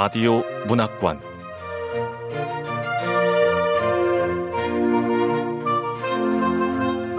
라디오 0.00 0.44
문학관 0.68 1.20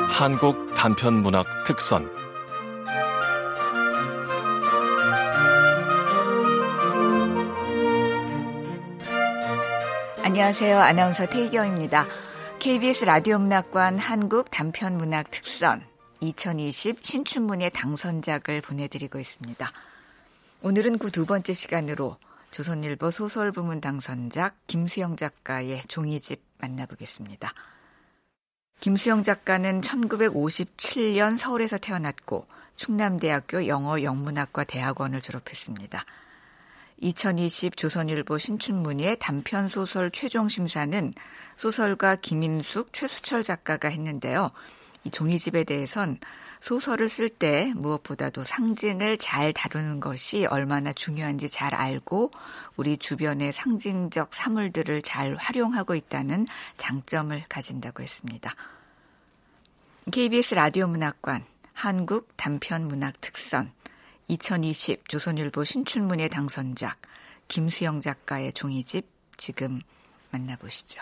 한국 0.07 0.73
단편 0.75 1.15
문학 1.15 1.45
특선 1.67 2.09
안녕하세요. 10.23 10.79
아나운서 10.79 11.25
태희경입니다. 11.25 12.05
KBS 12.59 13.03
라디오 13.03 13.39
문학관 13.39 13.97
한국 13.97 14.49
단편 14.51 14.97
문학 14.97 15.29
특선 15.31 15.85
2020 16.21 17.03
신춘문예 17.03 17.71
당선작을 17.71 18.61
보내드리고 18.61 19.19
있습니다. 19.19 19.69
오늘은 20.61 20.97
그 20.97 21.11
두 21.11 21.25
번째 21.25 21.53
시간으로 21.53 22.15
조선일보 22.51 23.11
소설 23.11 23.51
부문 23.51 23.81
당선작 23.81 24.55
김수영 24.67 25.15
작가의 25.15 25.81
종이집 25.87 26.41
만나보겠습니다. 26.59 27.53
김수영 28.79 29.23
작가는 29.23 29.81
1957년 29.81 31.37
서울에서 31.37 31.77
태어났고 31.77 32.47
충남대학교 32.75 33.67
영어 33.67 34.01
영문학과 34.01 34.63
대학원을 34.63 35.21
졸업했습니다. 35.21 36.05
2020 37.01 37.77
조선일보 37.77 38.37
신춘문예 38.37 39.15
단편 39.15 39.67
소설 39.67 40.11
최종 40.11 40.49
심사는 40.49 41.13
소설가 41.55 42.15
김인숙, 42.15 42.93
최수철 42.93 43.43
작가가 43.43 43.89
했는데요. 43.89 44.51
이 45.03 45.11
종이집에 45.11 45.63
대해선 45.63 46.19
소설을 46.61 47.09
쓸 47.09 47.29
때 47.29 47.71
무엇보다도 47.75 48.43
상징을 48.43 49.17
잘 49.17 49.53
다루는 49.53 49.99
것이 49.99 50.45
얼마나 50.45 50.91
중요한지 50.91 51.49
잘 51.49 51.73
알고 51.73 52.31
우리 52.75 52.97
주변의 52.97 53.53
상징적 53.53 54.35
사물들을 54.35 55.01
잘 55.01 55.35
활용하고 55.35 55.95
있다는 55.95 56.47
장점을 56.77 57.43
가진다고 57.47 58.03
했습니다. 58.03 58.53
KBS 60.11 60.55
라디오 60.55 60.87
문학관 60.87 61.45
한국 61.73 62.35
단편 62.35 62.87
문학 62.87 63.21
특선 63.21 63.71
2020 64.27 65.07
조선일보 65.07 65.63
신춘문예 65.63 66.27
당선작 66.27 66.97
김수영 67.47 68.01
작가의 68.01 68.53
종이집 68.53 69.07
지금 69.37 69.81
만나보시죠. 70.31 71.01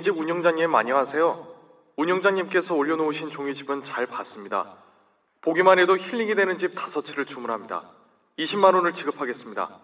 종이집 0.00 0.18
운영자님 0.18 0.74
안녕하세요. 0.74 1.46
운영자님께서 1.96 2.74
올려놓으신 2.74 3.28
종이집은 3.28 3.84
잘 3.84 4.06
봤습니다. 4.06 4.74
보기만 5.42 5.78
해도 5.78 5.96
힐링이 5.96 6.34
되는 6.34 6.58
집 6.58 6.74
다섯 6.74 7.02
채를 7.02 7.26
주문합니다. 7.26 7.90
20만 8.38 8.74
원을 8.74 8.94
지급하겠습니다. 8.94 9.78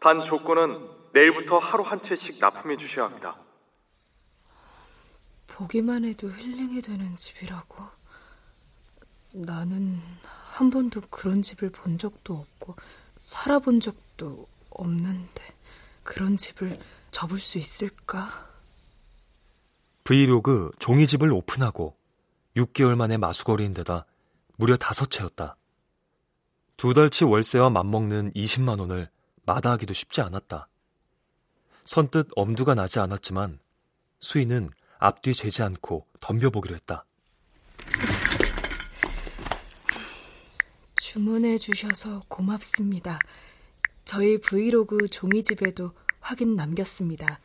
단 0.00 0.24
조건은 0.24 0.88
내일부터 1.12 1.58
하루 1.58 1.84
한 1.84 2.02
채씩 2.02 2.40
납품해 2.40 2.76
주셔야 2.76 3.06
합니다. 3.06 3.36
보기만 5.46 6.04
해도 6.04 6.28
힐링이 6.28 6.82
되는 6.82 7.14
집이라고? 7.14 7.84
나는 9.32 10.00
한 10.52 10.70
번도 10.70 11.02
그런 11.10 11.42
집을 11.42 11.70
본 11.70 11.98
적도 11.98 12.34
없고 12.34 12.74
살아본 13.16 13.80
적도 13.80 14.48
없는데 14.70 15.44
그런 16.02 16.36
집을 16.36 16.80
접을 17.12 17.38
수 17.38 17.58
있을까? 17.58 18.51
브이로그 20.12 20.70
종이집을 20.78 21.32
오픈하고 21.32 21.96
6개월 22.54 22.96
만에 22.96 23.16
마수거리인 23.16 23.72
데다 23.72 24.04
무려 24.58 24.76
다섯 24.76 25.10
채였다. 25.10 25.56
두 26.76 26.92
달치 26.92 27.24
월세와 27.24 27.70
맞먹는 27.70 28.34
20만 28.34 28.78
원을 28.78 29.08
마다하기도 29.46 29.94
쉽지 29.94 30.20
않았다. 30.20 30.68
선뜻 31.86 32.28
엄두가 32.36 32.74
나지 32.74 32.98
않았지만 32.98 33.58
수인은 34.20 34.68
앞뒤 34.98 35.32
재지 35.32 35.62
않고 35.62 36.06
덤벼보기로 36.20 36.74
했다. 36.74 37.06
주문해 41.00 41.56
주셔서 41.56 42.22
고맙습니다. 42.28 43.18
저희 44.04 44.38
브이로그 44.38 45.08
종이집에도 45.08 45.92
확인 46.20 46.54
남겼습니다. 46.54 47.40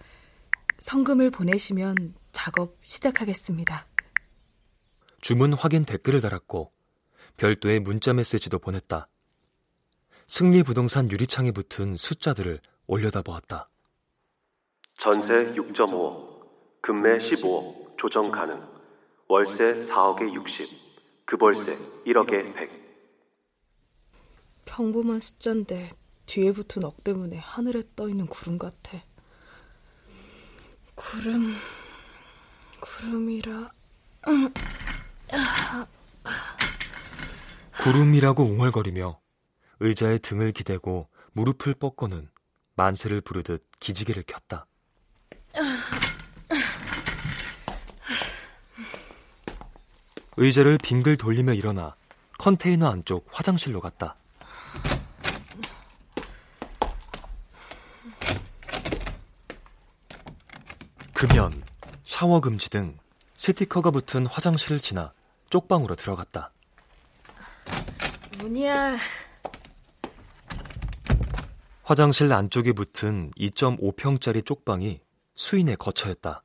성금을 0.80 1.32
보내시면 1.32 2.14
작업 2.48 2.78
시작하겠습니다. 2.82 3.86
주문 5.20 5.52
확인 5.52 5.84
댓글을 5.84 6.22
달았고 6.22 6.72
별도의 7.36 7.82
문자 7.82 8.14
메시지도 8.14 8.58
보냈다. 8.58 9.10
승리 10.28 10.64
부동산 10.64 11.12
유리창에 11.12 11.52
붙은 11.52 11.98
숫자들을 11.98 12.62
올려다 12.86 13.22
보았다. 13.22 13.70
전세 14.98 15.54
6.5억, 15.56 16.48
금매 16.80 17.18
15억, 17.18 17.98
조정 17.98 18.32
가능, 18.32 18.66
월세 19.28 19.86
4억에 19.86 20.34
60, 20.34 21.26
급월세 21.26 21.74
1억에 22.06 22.56
100. 22.56 22.72
평범한 24.64 25.20
숫자인데 25.20 25.90
뒤에 26.28 26.54
붙은 26.54 26.86
억 26.86 27.04
때문에 27.04 27.40
하늘에 27.40 27.84
떠 27.98 28.08
있는 28.08 28.26
구름 28.26 28.58
같아. 28.58 29.04
구름, 30.96 31.54
구름이라. 32.80 33.72
구름이라고 37.82 38.44
웅얼거리며 38.44 39.20
의자에 39.80 40.18
등을 40.18 40.52
기대고 40.52 41.08
무릎을 41.34 41.76
뻗고는 41.76 42.30
만세를 42.76 43.22
부르듯 43.22 43.66
기지개를 43.80 44.24
켰다. 44.24 44.66
의자를 50.38 50.78
빙글 50.78 51.18
돌리며 51.18 51.54
일어나 51.54 51.96
컨테이너 52.38 52.88
안쪽 52.88 53.28
화장실로 53.32 53.82
갔다. 53.82 54.16
금연, 61.14 61.64
샤워 62.08 62.40
금지 62.40 62.70
등 62.70 62.98
스티커가 63.36 63.92
붙은 63.92 64.28
화장실을 64.28 64.80
지나 64.80 65.14
쪽방으로 65.50 65.94
들어갔다. 65.96 66.54
문이야. 68.38 68.96
화장실 71.84 72.32
안쪽에 72.32 72.72
붙은 72.72 73.32
2.5평짜리 73.32 74.46
쪽방이 74.46 75.02
수인의 75.36 75.76
거처였다. 75.76 76.44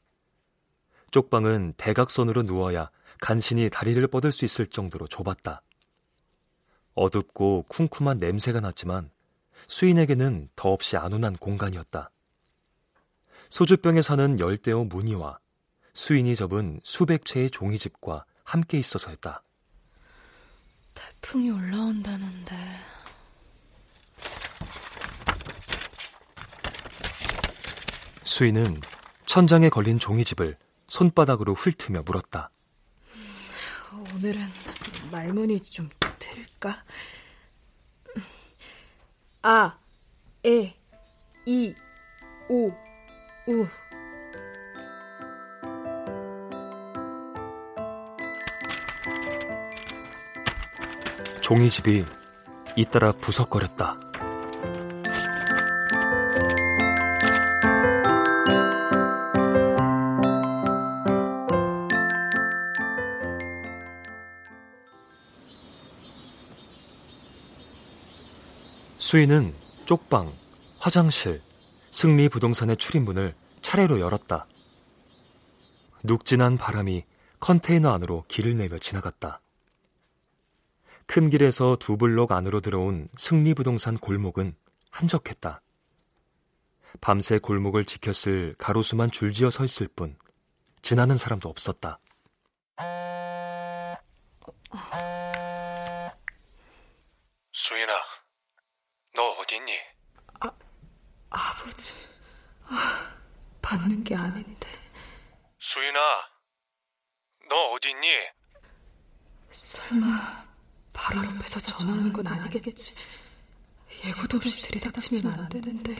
쪽방은 1.12 1.74
대각선으로 1.76 2.42
누워야 2.42 2.90
간신히 3.20 3.70
다리를 3.70 4.04
뻗을 4.08 4.32
수 4.32 4.44
있을 4.44 4.66
정도로 4.66 5.06
좁았다. 5.06 5.62
어둡고 6.94 7.66
쿰쿰한 7.68 8.18
냄새가 8.18 8.58
났지만 8.58 9.10
수인에게는 9.68 10.48
더없이 10.56 10.96
안온한 10.96 11.36
공간이었다. 11.36 12.10
소주병에 13.48 14.02
사는 14.02 14.40
열대어 14.40 14.84
무늬와 14.84 15.38
수인이 15.94 16.34
접은 16.36 16.80
수백 16.82 17.24
채의 17.24 17.50
종이집과 17.50 18.24
함께 18.44 18.78
있어서였다. 18.78 19.42
태풍이 20.94 21.50
올라온다는데. 21.50 22.56
수인은 28.24 28.80
천장에 29.26 29.68
걸린 29.68 29.98
종이집을 29.98 30.56
손바닥으로 30.86 31.54
훑으며 31.54 32.02
물었다. 32.02 32.50
오늘은 34.14 34.40
말문이 35.10 35.60
좀 35.60 35.90
틀까? 36.18 36.84
아, 39.42 39.78
에, 40.46 40.74
이, 41.46 41.74
오, 42.48 42.68
우. 43.48 43.81
종이집이 51.52 52.06
잇따라 52.76 53.12
부석거렸다. 53.12 54.00
수인은 68.96 69.52
쪽방, 69.84 70.32
화장실, 70.78 71.42
승리 71.90 72.30
부동산의 72.30 72.78
출입문을 72.78 73.34
차례로 73.60 74.00
열었다. 74.00 74.46
눅진한 76.02 76.56
바람이 76.56 77.04
컨테이너 77.40 77.90
안으로 77.90 78.24
길을 78.28 78.56
내며 78.56 78.78
지나갔다. 78.78 79.41
큰 81.06 81.30
길에서 81.30 81.76
두 81.76 81.96
블록 81.96 82.32
안으로 82.32 82.60
들어온 82.60 83.08
승리부동산 83.18 83.98
골목은 83.98 84.54
한적했다. 84.90 85.62
밤새 87.00 87.38
골목을 87.38 87.84
지켰을 87.84 88.54
가로수만 88.58 89.10
줄지어 89.10 89.50
서 89.50 89.64
있을 89.64 89.88
뿐 89.88 90.16
지나는 90.82 91.16
사람도 91.16 91.48
없었다. 91.48 91.98
수인아, 97.52 97.92
너 99.14 99.30
어디 99.32 99.56
있니? 99.56 99.78
아, 100.40 100.50
아버지. 101.30 102.06
아, 102.64 103.14
받는 103.60 104.02
게 104.04 104.16
아닌데. 104.16 104.68
수인아, 105.58 105.98
너 107.48 107.72
어디 107.72 107.90
있니? 107.90 108.08
설마 109.50 110.51
바로 110.92 111.24
옆에서 111.24 111.60
전화하는 111.60 112.12
건 112.12 112.26
아니겠지. 112.26 113.02
예고도 114.04 114.38
없이 114.38 114.60
들이닥치면 114.60 115.32
안 115.32 115.48
되는데. 115.48 115.94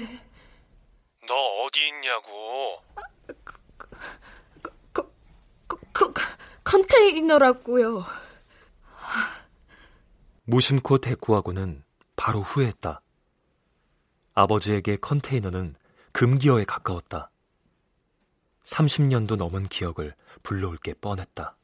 너 1.27 1.35
어디 1.63 1.89
있냐고. 1.89 2.83
아, 2.97 3.01
그, 3.27 3.35
그, 4.63 5.11
그, 5.67 5.93
그, 5.93 6.13
컨테이너라고요. 6.65 8.05
무심코 10.45 10.99
대꾸하고는 10.99 11.85
바로 12.17 12.43
후회했다. 12.43 13.01
아버지에게 14.35 14.97
컨테이너는 14.97 15.77
금기어에 16.13 16.65
가까웠다. 16.65 17.31
30년도 18.65 19.37
넘은 19.37 19.65
기억을 19.65 20.15
불러올 20.43 20.77
게 20.79 20.95
뻔했다. 20.95 21.57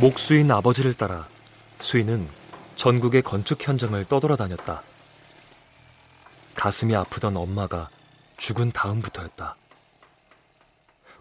목수인 0.00 0.50
아버지를 0.50 0.94
따라 0.94 1.28
수인은 1.78 2.26
전국의 2.74 3.20
건축 3.20 3.68
현장을 3.68 4.02
떠돌아다녔다. 4.06 4.82
가슴이 6.54 6.96
아프던 6.96 7.36
엄마가 7.36 7.90
죽은 8.38 8.72
다음부터였다. 8.72 9.56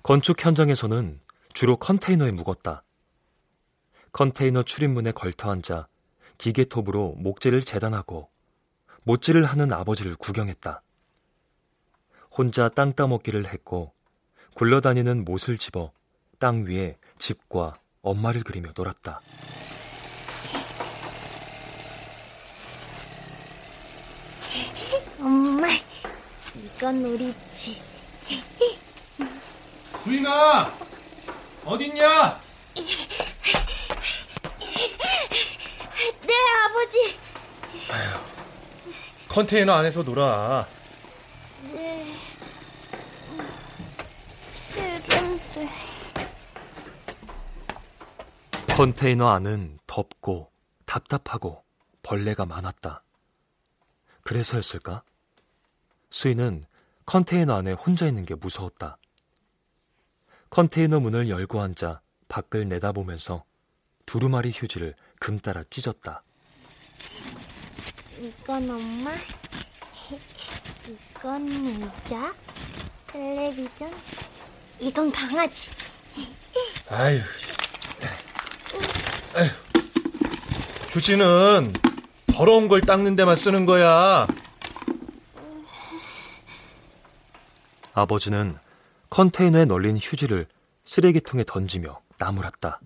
건축 0.01 0.45
현장에서는 0.45 1.19
주로 1.53 1.75
컨테이너에 1.75 2.31
묵었다. 2.31 2.83
컨테이너 4.13 4.63
출입문에 4.63 5.11
걸터 5.11 5.51
앉아 5.51 5.89
기계톱으로 6.37 7.15
목재를 7.17 7.59
재단하고 7.59 8.29
못질을 9.03 9.43
하는 9.43 9.73
아버지를 9.73 10.15
구경했다. 10.15 10.81
혼자 12.31 12.69
땅 12.69 12.93
따먹기를 12.93 13.45
했고 13.45 13.91
굴러다니는 14.53 15.25
못을 15.25 15.57
집어 15.57 15.91
땅 16.39 16.63
위에 16.65 16.97
집과 17.17 17.73
엄마를 18.01 18.43
그리며 18.43 18.71
놀았다. 18.75 19.21
엄마, 25.19 25.67
이건 26.55 27.03
우리 27.05 27.33
집. 27.53 27.81
수인아, 30.03 30.73
어딨냐? 31.65 32.41
네, 36.21 36.33
아버지. 36.65 37.17
아휴, 37.91 38.19
컨테이너 39.27 39.73
안에서 39.73 40.03
놀아. 40.03 40.65
네. 41.73 42.15
싫은데. 44.71 45.69
컨테이너 48.79 49.27
안은 49.27 49.77
덥고 49.87 50.53
답답하고 50.85 51.65
벌레가 52.01 52.45
많았다. 52.45 53.03
그래서였을까? 54.23 55.03
수인은 56.11 56.63
컨테이너 57.05 57.55
안에 57.55 57.73
혼자 57.73 58.07
있는 58.07 58.25
게 58.25 58.35
무서웠다. 58.35 58.97
컨테이너 60.49 61.01
문을 61.01 61.27
열고 61.27 61.59
앉아 61.59 61.99
밖을 62.29 62.69
내다보면서 62.69 63.43
두루마리 64.05 64.53
휴지를 64.55 64.95
금 65.19 65.39
따라 65.39 65.61
찢었다. 65.69 66.23
이건 68.17 68.69
엄마, 68.69 69.11
이건 70.87 71.49
의자, 71.49 72.33
텔레비전, 73.07 73.93
이건 74.79 75.11
강아지. 75.11 75.69
아유, 76.89 77.19
아유, 79.35 79.47
휴지는 80.91 81.71
더러운 82.27 82.67
걸 82.67 82.81
닦는 82.81 83.15
데만 83.15 83.35
쓰는 83.35 83.65
거야. 83.65 84.27
아버지는 87.93 88.57
컨테이너에 89.09 89.65
널린 89.65 89.97
휴지를 89.97 90.45
쓰레기통에 90.85 91.43
던지며 91.45 91.99
나무랐다. 92.17 92.79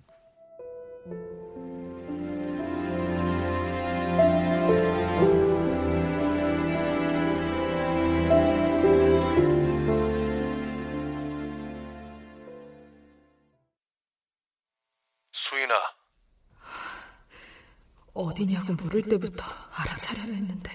어디냐고 18.13 18.73
물을 18.73 19.01
때부터 19.01 19.43
알아차려야 19.71 20.35
했는데 20.35 20.71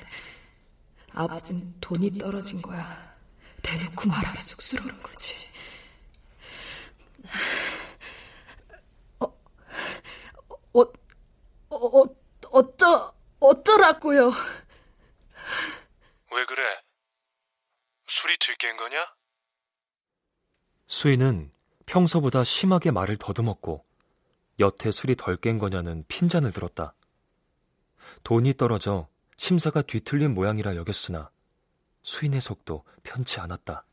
아버진 1.13 1.75
돈이 1.81 2.19
떨어진 2.19 2.61
거야. 2.61 3.17
대놓고 3.63 4.09
말하기 4.09 4.41
쑥스러운 4.41 5.03
거지. 5.03 5.47
어, 9.21 9.27
어, 10.75 10.81
어, 11.71 12.05
어쩌, 12.51 13.15
어쩌라고요? 13.41 14.33
왜 16.33 16.45
그래? 16.47 16.63
술이 18.07 18.37
들깬 18.39 18.77
거냐? 18.77 19.07
수인은 20.87 21.53
평소보다 21.87 22.45
심하게 22.45 22.91
말을 22.91 23.17
더듬었고 23.17 23.85
여태 24.61 24.91
술이 24.91 25.17
덜 25.17 25.37
깬 25.37 25.59
거냐는 25.59 26.05
핀잔을 26.09 26.53
들었다. 26.53 26.95
돈이 28.23 28.55
떨어져 28.55 29.09
심사가 29.37 29.83
뒤틀린 29.83 30.35
모양이라 30.35 30.77
여겼으나 30.77 31.31
수인의 32.03 32.41
속도 32.41 32.85
편치 33.03 33.41
않았다. 33.41 33.85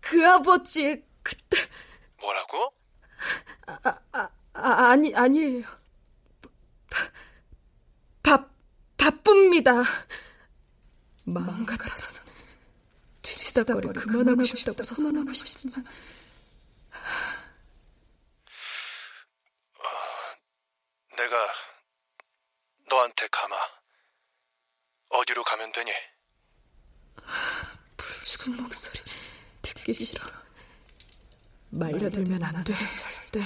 그 0.00 0.28
아버지 0.28 1.02
그때 1.22 1.58
뭐라고? 2.20 2.72
아, 3.66 3.98
아, 4.12 4.28
아 4.52 4.90
아니 4.90 5.14
아니에요. 5.14 5.64
바, 8.22 8.46
바쁩니다. 8.96 9.82
마음 11.24 11.64
같아서 11.64 12.20
뒤치다거리 13.22 13.88
그만하고 13.92 14.42
싶다고 14.42 14.82
선언하고 14.82 15.32
싶지만 15.32 15.84
내가 21.16 21.49
너한테 22.90 23.26
가마. 23.30 23.56
어디로 25.08 25.42
가면 25.44 25.72
되니? 25.72 25.90
불죽은 27.96 28.62
목소리 28.62 29.02
듣기 29.62 29.94
싫어. 29.94 30.28
말려들면 31.70 32.42
안 32.42 32.62
돼, 32.64 32.74
절대. 32.96 33.40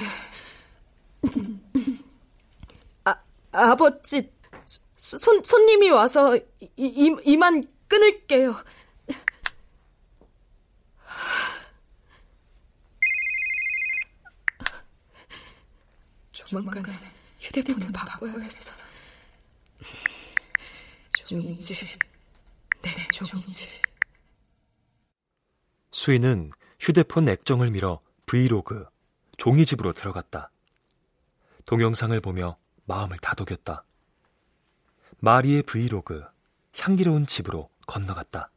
아버지, 3.52 4.32
손, 4.96 5.42
손님이 5.44 5.90
와서 5.90 6.36
이, 6.36 6.68
이, 6.76 7.16
이만 7.24 7.64
끊을게요. 7.86 8.64
조만간 16.32 16.84
휴대폰을 17.40 17.92
바꿔야겠어. 17.92 18.83
종이집, 21.24 21.88
내 22.82 22.90
종이집. 23.08 23.80
수인은 25.90 26.50
휴대폰 26.78 27.28
액정을 27.28 27.70
밀어 27.70 28.00
브이로그, 28.26 28.84
종이집으로 29.38 29.94
들어갔다. 29.94 30.50
동영상을 31.64 32.20
보며 32.20 32.58
마음을 32.84 33.16
다독였다. 33.18 33.84
마리의 35.20 35.62
브이로그, 35.62 36.24
향기로운 36.78 37.26
집으로 37.26 37.70
건너갔다. 37.86 38.50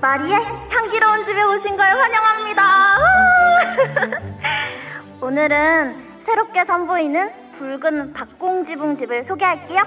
마리의 0.00 0.34
향기로운 0.34 1.26
집에 1.26 1.42
오신 1.42 1.76
걸 1.76 1.86
환영합니다. 1.86 2.98
오늘은 5.22 6.11
새롭게 6.32 6.64
선보이는 6.64 7.30
붉은 7.58 8.14
박공지붕 8.14 8.96
집을 8.96 9.24
소개할게요. 9.24 9.82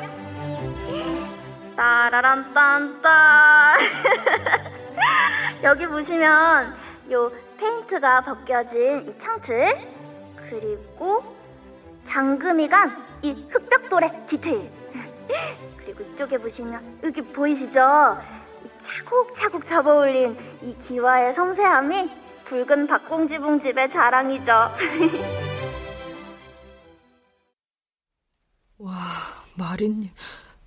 따라란 1.75 2.53
딴딴. 2.53 3.79
여기 5.63 5.87
보시면 5.87 6.75
요 7.11 7.31
페인트가 7.57 8.21
벗겨진 8.21 9.09
이 9.09 9.19
창틀 9.19 9.75
그리고 10.49 11.23
잠금이 12.07 12.69
간 12.69 13.03
이 13.23 13.33
흑벽돌의 13.49 14.27
디테일 14.27 14.69
그리고 15.83 16.03
이쪽에 16.03 16.37
보시면 16.37 16.99
여기 17.03 17.21
보이시죠? 17.21 18.19
차곡차곡 18.85 19.65
잡아올린 19.65 20.37
이 20.61 20.75
기와의 20.87 21.33
섬세함이 21.33 22.11
붉은 22.45 22.85
박공지붕 22.85 23.61
집의 23.61 23.89
자랑이죠. 23.89 24.69
와, 28.77 28.93
마리님 29.55 30.11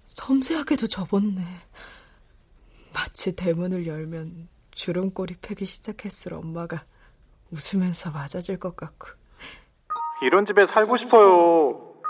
섬세하게도 0.07 0.87
접었네. 0.87 1.43
마치 2.93 3.37
대문을 3.37 3.87
열면 3.87 4.49
주름꼬리 4.71 5.37
패기 5.41 5.67
시작했을 5.67 6.35
엄마가 6.35 6.85
웃으면서 7.51 8.11
맞아줄 8.11 8.59
것 8.59 8.77
같고. 8.77 9.09
이런 10.23 10.45
집에 10.47 10.67
살고 10.67 10.97
싶어요. 10.97 12.01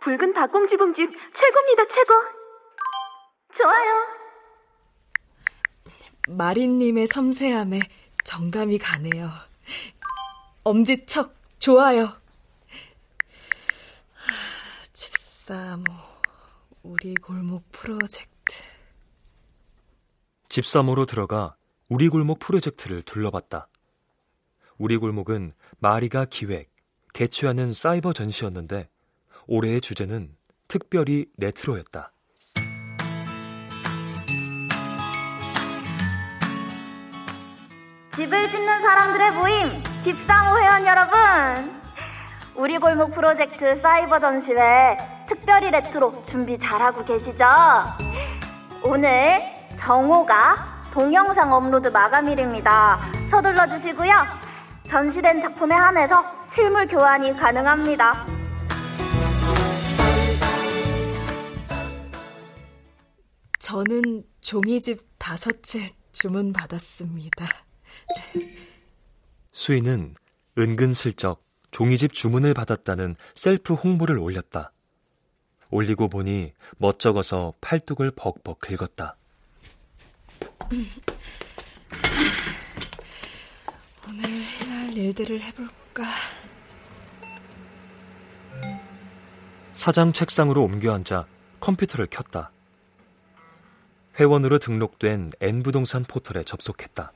붉은 0.00 0.32
박공지붕집 0.34 1.08
최고입니다, 1.34 1.88
최고. 1.88 2.14
좋아요. 3.56 4.18
마린님의 6.28 7.06
섬세함에 7.06 7.80
정감이 8.24 8.78
가네요. 8.78 9.30
엄지척 10.64 11.34
좋아요. 11.58 12.12
집사모 15.48 15.84
우리 16.82 17.14
골목 17.14 17.72
프로젝트. 17.72 18.28
집사모로 20.50 21.06
들어가 21.06 21.56
우리 21.88 22.10
골목 22.10 22.38
프로젝트를 22.38 23.00
둘러봤다. 23.00 23.66
우리 24.76 24.98
골목은 24.98 25.52
마리가 25.78 26.26
기획, 26.26 26.70
개최하는 27.14 27.72
사이버 27.72 28.12
전시였는데 28.12 28.90
올해의 29.46 29.80
주제는 29.80 30.36
특별히 30.68 31.24
레트로였다. 31.38 32.12
집을 38.16 38.50
짓는 38.50 38.82
사람들의 38.82 39.30
모임, 39.32 39.82
집사모 40.04 40.60
회원 40.60 40.84
여러분! 40.84 41.80
우리 42.54 42.76
골목 42.76 43.14
프로젝트 43.14 43.80
사이버 43.80 44.20
전시회 44.20 45.17
특별히 45.28 45.70
레트로 45.70 46.24
준비 46.26 46.58
잘하고 46.58 47.04
계시죠? 47.04 47.44
오늘 48.84 49.42
정오가 49.78 50.78
동영상 50.92 51.52
업로드 51.52 51.88
마감일입니다. 51.88 52.98
서둘러 53.30 53.66
주시고요. 53.66 54.12
전시된 54.88 55.42
작품에 55.42 55.74
한해서 55.74 56.24
실물 56.54 56.88
교환이 56.88 57.36
가능합니다. 57.36 58.26
저는 63.58 64.24
종이집 64.40 65.06
다섯 65.18 65.62
채 65.62 65.90
주문 66.12 66.54
받았습니다. 66.54 67.46
수인은 69.52 70.14
은근슬쩍 70.56 71.44
종이집 71.70 72.14
주문을 72.14 72.54
받았다는 72.54 73.16
셀프 73.34 73.74
홍보를 73.74 74.18
올렸다. 74.18 74.72
올리고 75.70 76.08
보니 76.08 76.52
멋쩍어서 76.78 77.54
팔뚝을 77.60 78.12
벅벅 78.12 78.58
긁었다. 78.60 79.16
오늘 84.08 84.30
해야 84.30 84.80
할 84.80 84.96
일들을 84.96 85.40
해볼까? 85.40 86.04
사장 89.74 90.12
책상으로 90.12 90.62
옮겨 90.64 90.92
앉아 90.94 91.26
컴퓨터를 91.60 92.06
켰다. 92.06 92.50
회원으로 94.18 94.58
등록된 94.58 95.30
N부동산 95.40 96.04
포털에 96.04 96.42
접속했다. 96.42 97.12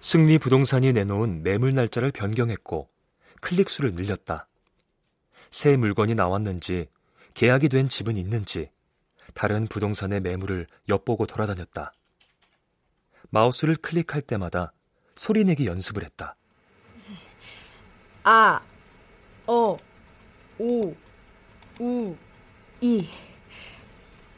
승리 0.00 0.38
부동산이 0.38 0.92
내놓은 0.92 1.42
매물 1.42 1.74
날짜를 1.74 2.10
변경했고 2.10 2.91
클릭 3.42 3.68
수를 3.68 3.92
늘렸다. 3.92 4.46
새 5.50 5.76
물건이 5.76 6.14
나왔는지 6.14 6.88
계약이 7.34 7.68
된 7.68 7.88
집은 7.88 8.16
있는지 8.16 8.70
다른 9.34 9.66
부동산의 9.66 10.20
매물을 10.20 10.66
엿보고 10.88 11.26
돌아다녔다. 11.26 11.92
마우스를 13.30 13.76
클릭할 13.76 14.22
때마다 14.22 14.72
소리내기 15.16 15.66
연습을 15.66 16.04
했다. 16.04 16.36
아, 18.22 18.60
어, 19.46 19.76
오, 20.58 20.94
우, 21.80 22.16
이. 22.80 23.08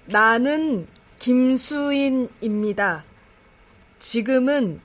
나는 0.06 0.88
김수인입니다. 1.18 3.04
지금은 3.98 4.80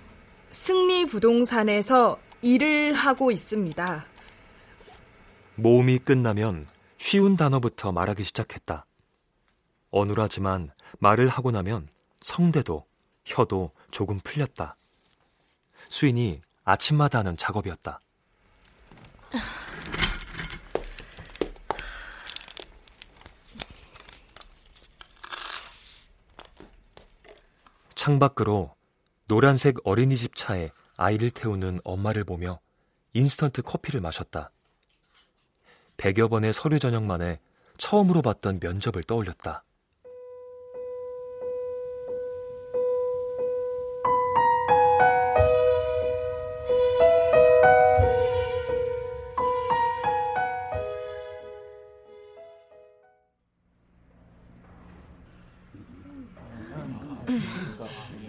승리 0.50 1.06
부동산에서 1.06 2.20
일을 2.42 2.94
하고 2.94 3.32
있습니다. 3.32 4.09
모음이 5.60 6.00
끝나면 6.00 6.64
쉬운 6.98 7.36
단어부터 7.36 7.92
말하기 7.92 8.24
시작했다. 8.24 8.86
어눌하지만 9.92 10.72
말을 11.00 11.28
하고 11.28 11.52
나면 11.52 11.90
성대도 12.22 12.86
혀도 13.26 13.72
조금 13.92 14.20
풀렸다. 14.20 14.78
수인이 15.90 16.42
아침마다 16.64 17.20
하는 17.20 17.36
작업이었다. 17.36 18.00
창밖으로 27.96 28.76
노란색 29.28 29.76
어린이집 29.84 30.36
차에 30.36 30.72
아이를 30.96 31.32
태우는 31.32 31.82
엄마를 31.84 32.24
보며 32.24 32.60
인스턴트 33.14 33.64
커피를 33.64 34.00
마셨다. 34.00 34.52
100여 36.00 36.30
번의 36.30 36.54
서류 36.54 36.80
전형 36.80 37.08
만에 37.08 37.40
처음으로 37.78 38.22
봤던 38.22 38.60
면접을 38.62 39.04
떠올렸다. 39.04 39.64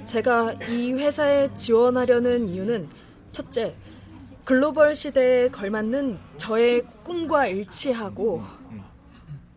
제가 0.05 0.55
이 0.69 0.93
회사에 0.93 1.55
지원하려는 1.55 2.49
이유는 2.49 2.89
첫째, 3.31 3.77
글로벌 4.51 4.97
시대에 4.97 5.49
걸맞는 5.49 6.19
저의 6.37 6.83
꿈과 7.05 7.47
일치하고 7.47 8.43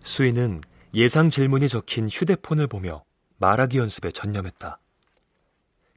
수인은 0.03 0.61
예상 0.93 1.31
질문이 1.31 1.67
적힌 1.67 2.07
휴대폰을 2.07 2.67
보며 2.67 3.03
말하기 3.37 3.79
연습에 3.79 4.11
전념했다. 4.11 4.79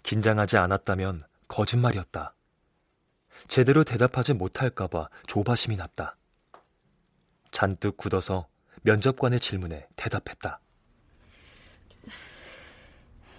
긴장하지 0.03 0.57
않았다면 0.57 1.21
거짓말이었다. 1.47 2.35
제대로 3.49 3.85
대답하지 3.85 4.33
못할까봐 4.33 5.11
조바심이 5.27 5.77
났다. 5.77 6.17
잔뜩 7.51 7.99
굳어서 7.99 8.49
면접관의 8.81 9.41
질문에 9.41 9.89
대답했다. 9.97 10.59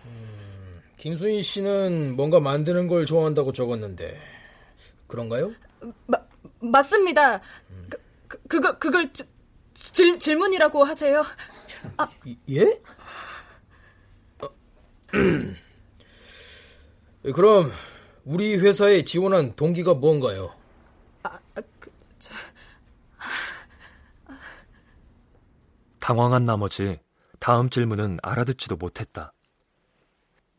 음, 0.06 0.82
김수인 0.98 1.42
씨는 1.42 2.16
뭔가 2.16 2.40
만드는 2.40 2.88
걸 2.88 3.08
좋아한다고 3.08 3.54
적었는데 3.54 4.37
그런가요? 5.08 5.54
마, 6.06 6.20
맞습니다. 6.60 7.42
그, 7.90 7.98
그, 8.28 8.38
그걸, 8.48 8.80
그걸 8.80 9.14
지, 9.14 9.24
질, 9.74 10.20
질문이라고 10.20 10.84
하세요? 10.84 11.24
아. 11.98 12.08
예? 12.50 12.82
어, 14.42 14.50
그럼 17.34 17.72
우리 18.26 18.58
회사에 18.58 19.04
지원한 19.04 19.56
동기가 19.56 19.94
뭔가요? 19.94 20.54
아, 21.24 21.40
그, 21.80 21.92
저... 22.20 22.34
당황한 26.00 26.46
나머지 26.46 27.00
다음 27.40 27.70
질문은 27.70 28.20
알아듣지도 28.24 28.78
못했다. 28.78 29.34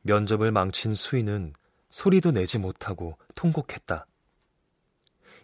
면접을 0.02 0.52
망친 0.52 0.94
수인은 0.94 1.54
소리도 1.90 2.32
내지 2.32 2.58
못하고 2.58 3.16
통곡했다. 3.34 4.06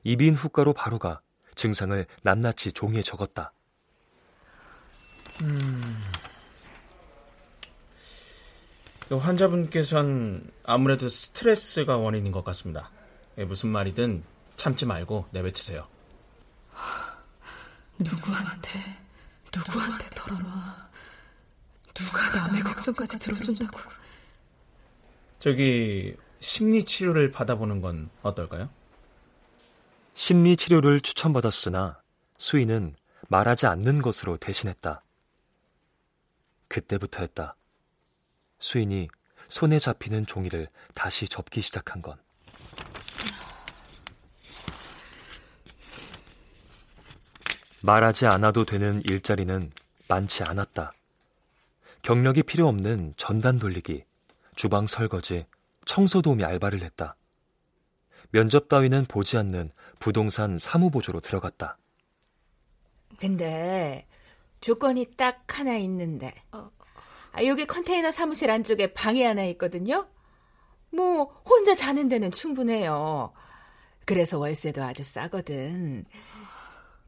이빈 0.05 0.35
후가로 0.35 0.75
바로 0.75 0.99
가 0.99 1.21
증상을 1.57 2.07
낱낱이 2.23 2.73
종이에 2.73 3.03
적었다. 3.03 3.53
음... 5.41 5.99
환자분께서는 9.11 10.51
아무래도 10.65 11.09
스트레스가 11.09 11.97
원인인 11.97 12.33
것 12.33 12.45
같습니다. 12.45 12.91
예, 13.39 13.45
무슨 13.45 13.69
말이든 13.71 14.25
참지 14.57 14.87
말고 14.87 15.27
내뱉으세요. 15.31 15.87
누구한테, 17.99 18.99
누구한테 19.55 20.07
털어놔. 20.15 20.91
누가 21.93 22.31
남의 22.31 22.63
걱정까지 22.63 23.19
들어준다고. 23.19 23.79
저기, 25.39 26.17
심리 26.41 26.83
치료를 26.83 27.31
받아보는 27.31 27.81
건 27.81 28.11
어떨까요? 28.23 28.69
심리 30.15 30.57
치료를 30.57 31.01
추천받았으나 31.01 32.01
수인은 32.39 32.95
말하지 33.29 33.67
않는 33.67 34.01
것으로 34.01 34.37
대신했다. 34.37 35.03
그때부터였다. 36.69 37.57
수인이 38.61 39.09
손에 39.49 39.79
잡히는 39.81 40.27
종이를 40.27 40.69
다시 40.95 41.29
접기 41.29 41.61
시작한 41.63 42.01
건. 42.01 42.17
말하지 47.83 48.27
않아도 48.27 48.65
되는 48.65 49.03
일자리는 49.05 49.71
많지 50.09 50.45
않았다. 50.47 50.93
경력이 52.03 52.45
필요 52.45 52.69
없는 52.69 53.15
전단 53.17 53.59
돌리기, 53.59 54.05
주방 54.55 54.87
설거지, 54.87 55.47
청소 55.85 56.23
도우미 56.23 56.45
알바를 56.45 56.83
했다. 56.83 57.17
면접 58.31 58.69
따위는 58.69 59.07
보지 59.07 59.37
않는 59.39 59.71
부동산 59.99 60.59
사무보조로 60.59 61.21
들어갔다. 61.21 61.79
근데 63.19 64.07
조건이 64.61 65.07
딱 65.17 65.45
하나 65.59 65.77
있는데. 65.77 66.35
어, 66.53 66.71
아, 67.33 67.45
여기 67.45 67.67
컨테이너 67.67 68.11
사무실 68.11 68.51
안쪽에 68.51 68.93
방이 68.93 69.23
하나 69.23 69.45
있거든요. 69.45 70.09
뭐 70.91 71.25
혼자 71.45 71.75
자는 71.75 72.09
데는 72.09 72.31
충분해요. 72.31 73.33
그래서 74.07 74.39
월세도 74.39 74.83
아주 74.83 75.03
싸거든. 75.03 76.05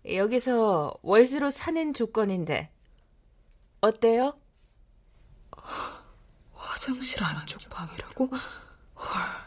여기서 0.09 0.95
월세로 1.03 1.51
사는 1.51 1.93
조건인데 1.95 2.71
어때요? 3.81 4.39
화장실 6.55 7.23
안쪽 7.25 7.69
방이라고? 7.69 8.27
헐. 8.27 9.47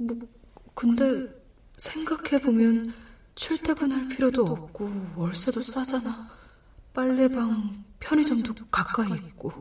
뭐, 0.00 0.16
근데 0.74 1.28
생각해보면 1.76 2.94
출퇴근할 3.34 4.08
필요도 4.08 4.46
없고 4.46 4.90
월세도 5.16 5.62
싸잖아. 5.62 6.30
빨래방, 6.92 7.84
편의점도 8.00 8.54
가까이 8.70 9.12
있고. 9.12 9.52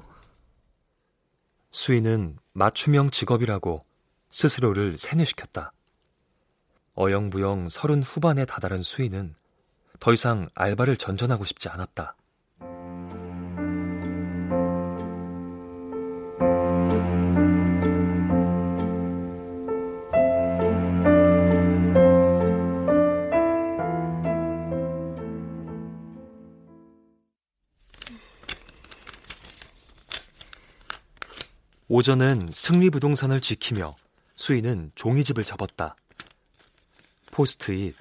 수인은 1.72 2.38
맞춤형 2.54 3.12
직업이라고 3.12 3.80
스스로를 4.32 4.98
세뇌시켰다. 4.98 5.72
어영부영 6.96 7.70
서른 7.70 8.02
후반에 8.02 8.46
다다른 8.46 8.82
수인은 8.82 9.36
더 10.00 10.14
이상 10.14 10.50
알바를 10.56 10.98
전전하고 10.98 11.46
싶지 11.46 11.70
않았다. 11.70 12.16
오전은 31.92 32.52
승리부동산을 32.54 33.42
지키며 33.42 33.96
수인은 34.36 34.92
종이집을 34.94 35.44
접었다. 35.44 35.96
포스트잇, 37.32 37.96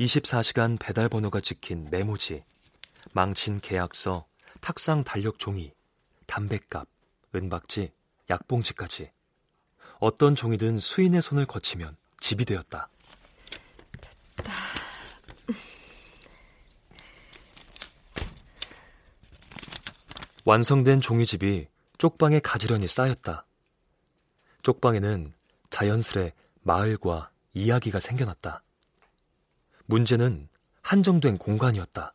24시간 0.00 0.78
배달 0.80 1.10
번호가 1.10 1.42
찍힌 1.42 1.90
메모지, 1.90 2.44
망친 3.12 3.60
계약서, 3.60 4.24
탁상 4.62 5.04
달력 5.04 5.38
종이, 5.38 5.70
담뱃값, 6.24 6.88
은박지, 7.34 7.92
약봉지까지. 8.30 9.10
어떤 9.98 10.34
종이든 10.34 10.78
수인의 10.78 11.20
손을 11.20 11.44
거치면 11.44 11.94
집이 12.20 12.46
되었다. 12.46 12.88
됐다. 14.36 14.52
완성된 20.46 21.02
종이집이 21.02 21.68
쪽방에 21.98 22.40
가지런히 22.40 22.86
쌓였다. 22.86 23.46
쪽방에는 24.62 25.32
자연스레 25.70 26.32
마을과 26.62 27.30
이야기가 27.54 28.00
생겨났다. 28.00 28.62
문제는 29.86 30.48
한정된 30.82 31.38
공간이었다. 31.38 32.12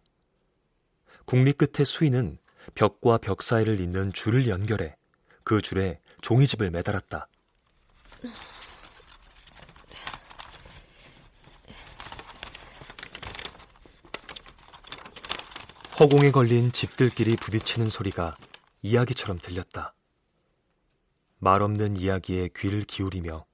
국리 1.25 1.53
끝의 1.53 1.85
수인은 1.85 2.37
벽과 2.75 3.17
벽 3.17 3.41
사이를 3.41 3.79
잇는 3.79 4.13
줄을 4.13 4.47
연결해 4.47 4.95
그 5.43 5.61
줄에 5.61 5.99
종이집을 6.21 6.69
매달았다. 6.69 7.27
허공에 15.99 16.31
걸린 16.31 16.71
집들끼리 16.71 17.35
부딪히는 17.35 17.89
소리가 17.89 18.35
이야기처럼 18.81 19.39
들렸다. 19.39 19.93
말 21.37 21.61
없는 21.61 21.97
이야기에 21.97 22.49
귀를 22.55 22.83
기울이며 22.83 23.45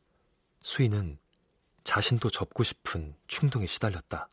수인은 0.62 1.18
자신도 1.84 2.30
접고 2.30 2.64
싶은 2.64 3.16
충동에 3.28 3.66
시달렸다. 3.66 4.30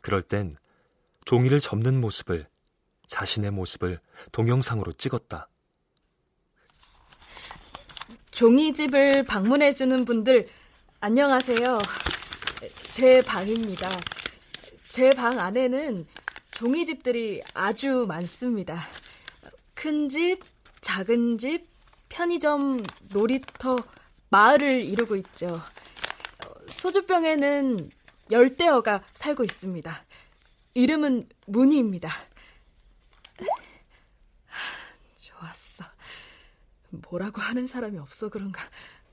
그럴 0.00 0.22
땐 0.22 0.52
종이를 1.24 1.60
접는 1.60 2.00
모습을, 2.00 2.48
자신의 3.08 3.52
모습을 3.52 4.00
동영상으로 4.32 4.92
찍었다. 4.92 5.48
종이집을 8.32 9.22
방문해주는 9.22 10.04
분들, 10.04 10.48
안녕하세요. 11.00 11.78
제 12.92 13.22
방입니다. 13.22 13.88
제 14.88 15.10
방 15.10 15.38
안에는 15.38 16.06
종이집들이 16.52 17.42
아주 17.54 18.04
많습니다. 18.06 18.80
큰 19.84 20.08
집, 20.08 20.40
작은 20.80 21.36
집, 21.36 21.68
편의점, 22.08 22.82
놀이터, 23.10 23.76
마을을 24.30 24.80
이루고 24.80 25.14
있죠. 25.16 25.60
소주병에는 26.70 27.90
열대어가 28.30 29.04
살고 29.12 29.44
있습니다. 29.44 30.04
이름은 30.72 31.28
문희입니다. 31.48 32.10
좋았어. 35.20 35.84
뭐라고 36.88 37.42
하는 37.42 37.66
사람이 37.66 37.98
없어 37.98 38.30
그런가 38.30 38.62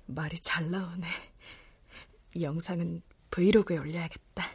말이 0.06 0.40
잘 0.40 0.72
나오네. 0.72 1.06
이 2.36 2.44
영상은 2.44 3.02
브이로그에 3.30 3.78
올려야겠다. 3.78 4.46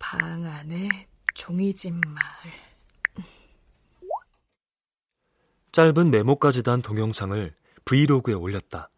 방 0.00 0.44
안에 0.44 1.06
종이집 1.34 1.94
마을. 1.94 2.65
짧은 5.76 6.10
메모까지 6.10 6.62
단 6.62 6.80
동영상을 6.80 7.54
브이로그에 7.84 8.32
올렸다. 8.32 8.88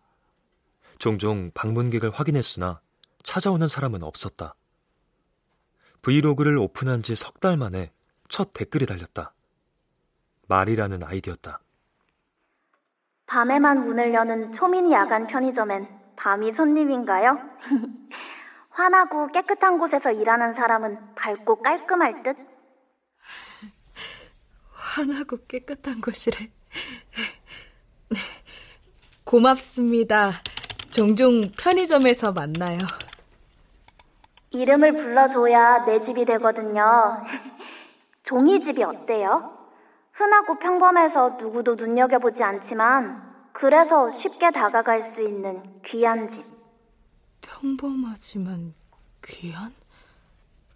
종종 1.00 1.50
방문객을 1.52 2.10
확인했으나 2.10 2.80
찾아오는 3.24 3.66
사람은 3.66 4.04
없었다. 4.04 4.54
브이로그를 6.02 6.56
오픈한 6.56 7.02
지 7.02 7.14
석 7.16 7.40
달 7.40 7.56
만에 7.56 7.90
첫 8.28 8.52
댓글이 8.52 8.86
달렸다. 8.86 9.34
말이라는 10.46 11.02
아이디였다. 11.02 11.58
밤에만 13.26 13.84
문을 13.84 14.14
여는 14.14 14.52
초미니 14.52 14.92
야간 14.92 15.26
편의점엔 15.26 15.88
밤이 16.14 16.52
손님인가요? 16.52 17.40
환하고 18.70 19.32
깨끗한 19.32 19.80
곳에서 19.80 20.12
일하는 20.12 20.54
사람은 20.54 21.16
밝고 21.16 21.60
깔끔할 21.60 22.22
듯? 22.22 22.36
환하고 24.70 25.38
깨끗한 25.48 26.00
곳이래. 26.00 26.52
네. 28.10 28.18
고맙습니다. 29.24 30.32
종종 30.90 31.42
편의점에서 31.58 32.32
만나요. 32.32 32.78
이름을 34.50 34.92
불러줘야 34.92 35.84
내 35.84 36.00
집이 36.02 36.24
되거든요. 36.24 37.24
종이집이 38.24 38.82
어때요? 38.82 39.56
흔하고 40.12 40.58
평범해서 40.58 41.36
누구도 41.40 41.74
눈여겨보지 41.76 42.42
않지만 42.42 43.28
그래서 43.52 44.10
쉽게 44.12 44.50
다가갈 44.50 45.02
수 45.02 45.22
있는 45.22 45.62
귀한 45.86 46.30
집. 46.30 46.44
평범하지만 47.40 48.74
귀한? 49.24 49.72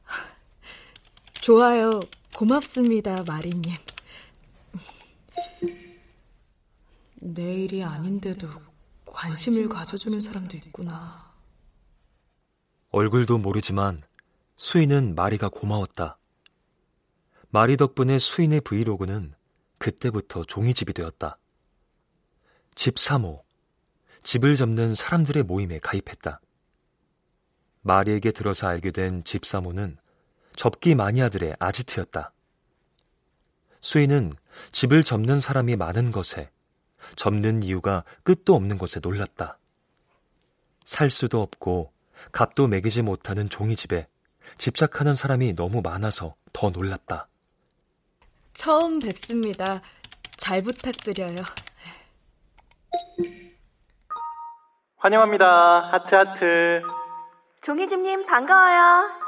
좋아요. 1.41 2.01
고맙습니다, 2.37 3.25
마리님. 3.27 3.75
내 7.25 7.55
일이 7.55 7.85
아닌데도 7.85 8.49
관심을 9.07 9.69
가져주는 9.69 10.21
사람도 10.21 10.57
있구나. 10.57 11.33
얼굴도 12.91 13.39
모르지만 13.39 13.97
수인은 14.57 15.15
마리가 15.15 15.49
고마웠다. 15.49 16.19
마리 17.51 17.77
덕분에 17.77 18.19
수인의 18.19 18.63
브이로그는 18.63 19.35
그때부터 19.79 20.43
종이집이 20.45 20.93
되었다. 20.95 21.39
집 22.75 22.97
3호, 22.97 23.43
집을 24.25 24.57
접는 24.57 24.97
사람들의 24.97 25.45
모임에 25.45 25.79
가입했다. 25.79 26.41
마리에게 27.83 28.33
들어서 28.33 28.67
알게 28.67 28.91
된 28.91 29.23
집 29.25 29.43
3호는 29.43 29.97
접기 30.57 30.97
마니아들의 30.97 31.55
아지트였다. 31.61 32.33
수인은 33.81 34.33
집을 34.73 35.05
접는 35.05 35.41
사람이 35.41 35.77
많은 35.77 36.11
것에, 36.11 36.51
접는 37.17 37.63
이유가 37.63 38.05
끝도 38.23 38.55
없는 38.55 38.79
것에 38.79 39.01
놀랐다. 39.01 39.59
살 40.85 41.11
수도 41.11 41.41
없고 41.43 41.93
값도 42.33 42.69
매기지 42.69 43.03
못하는 43.03 43.49
종이집에 43.49 44.07
집착하는 44.59 45.17
사람이 45.17 45.55
너무 45.55 45.81
많아서 45.83 46.35
더 46.53 46.71
놀랐다. 46.71 47.29
처음 48.55 48.99
뵙습니다. 48.99 49.81
잘 50.37 50.63
부탁드려요. 50.63 51.37
환영합니다. 54.99 55.91
하트 55.93 56.15
하트. 56.15 56.83
종이집님 57.63 58.27
반가워요. 58.27 59.22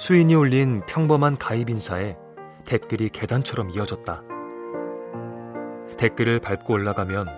수인이 0.00 0.34
올린 0.34 0.80
평범한 0.86 1.36
가입 1.36 1.68
인사에 1.68 2.16
댓글이 2.64 3.10
계단처럼 3.10 3.68
이어졌다. 3.68 4.22
댓글을 5.98 6.40
밟고 6.40 6.72
올라가면 6.72 7.28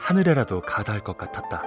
하늘에라도 0.00 0.60
가닿을 0.60 1.00
것 1.00 1.16
같았다. 1.16 1.62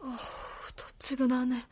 어, 0.00 0.16
덥지근하네. 0.76 1.62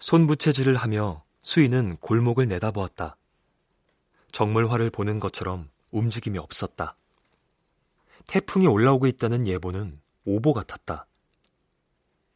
손부채질을 0.00 0.76
하며 0.76 1.24
수인은 1.40 1.96
골목을 1.96 2.46
내다보았다. 2.46 3.16
정물화를 4.32 4.90
보는 4.90 5.18
것처럼 5.18 5.70
움직임이 5.92 6.38
없었다. 6.38 6.94
태풍이 8.28 8.66
올라오고 8.66 9.06
있다는 9.06 9.46
예보는 9.46 10.00
오보 10.26 10.52
같았다. 10.52 11.06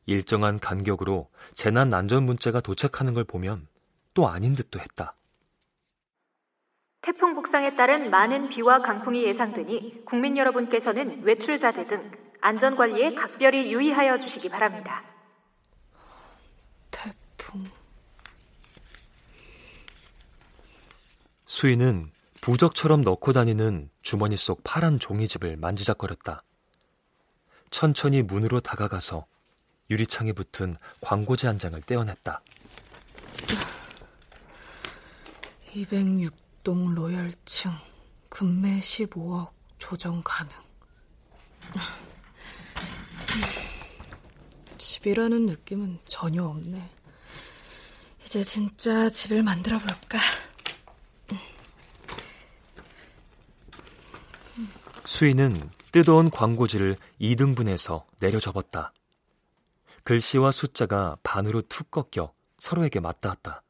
일정한 0.06 0.58
간격으로 0.58 1.30
재난 1.54 1.92
안전 1.92 2.24
문자가 2.24 2.60
도착하는 2.60 3.12
걸 3.12 3.24
보면 3.24 3.68
또 4.14 4.26
아닌 4.26 4.54
듯도 4.54 4.80
했다. 4.80 5.14
태풍 7.02 7.34
북상에 7.34 7.76
따른 7.76 8.10
많은 8.10 8.48
비와 8.48 8.80
강풍이 8.80 9.22
예상되니 9.24 10.04
국민 10.06 10.38
여러분께서는 10.38 11.24
외출자재 11.24 11.84
등 11.84 12.10
안전 12.40 12.74
관리에 12.74 13.14
각별히 13.14 13.70
유의하여 13.70 14.18
주시기 14.18 14.48
바랍니다. 14.48 15.04
태풍. 16.90 17.64
수인은 21.44 22.10
부적처럼 22.42 23.02
넣고 23.02 23.32
다니는 23.32 23.88
주머니 24.02 24.36
속 24.36 24.64
파란 24.64 24.98
종이집을 24.98 25.56
만지작거렸다. 25.58 26.42
천천히 27.70 28.22
문으로 28.22 28.58
다가가서 28.58 29.26
유리창에 29.90 30.32
붙은 30.32 30.74
광고지 31.00 31.46
한 31.46 31.60
장을 31.60 31.80
떼어냈다. 31.80 32.42
206동 35.72 36.94
로열층 36.94 37.70
금매 38.28 38.80
15억 38.80 39.52
조정 39.78 40.20
가능. 40.24 40.50
집이라는 44.78 45.46
느낌은 45.46 46.00
전혀 46.04 46.42
없네. 46.42 46.90
이제 48.24 48.42
진짜 48.42 49.08
집을 49.08 49.44
만들어 49.44 49.78
볼까? 49.78 50.18
수인은 55.12 55.68
뜯어온 55.92 56.30
광고지를 56.30 56.96
2등분해서 57.20 58.06
내려 58.18 58.40
접었다. 58.40 58.94
글씨와 60.04 60.52
숫자가 60.52 61.18
반으로 61.22 61.60
툭 61.68 61.90
꺾여 61.90 62.32
서로에게 62.58 62.98
맞닿았다. 62.98 63.62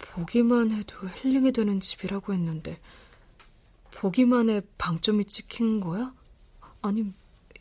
보기만 0.00 0.70
해도 0.70 1.06
힐링이 1.06 1.52
되는 1.52 1.80
집이라고 1.80 2.32
했는데 2.32 2.80
보기만 3.90 4.48
해 4.48 4.62
방점이 4.78 5.26
찍힌 5.26 5.80
거야? 5.80 6.14
아님 6.80 7.12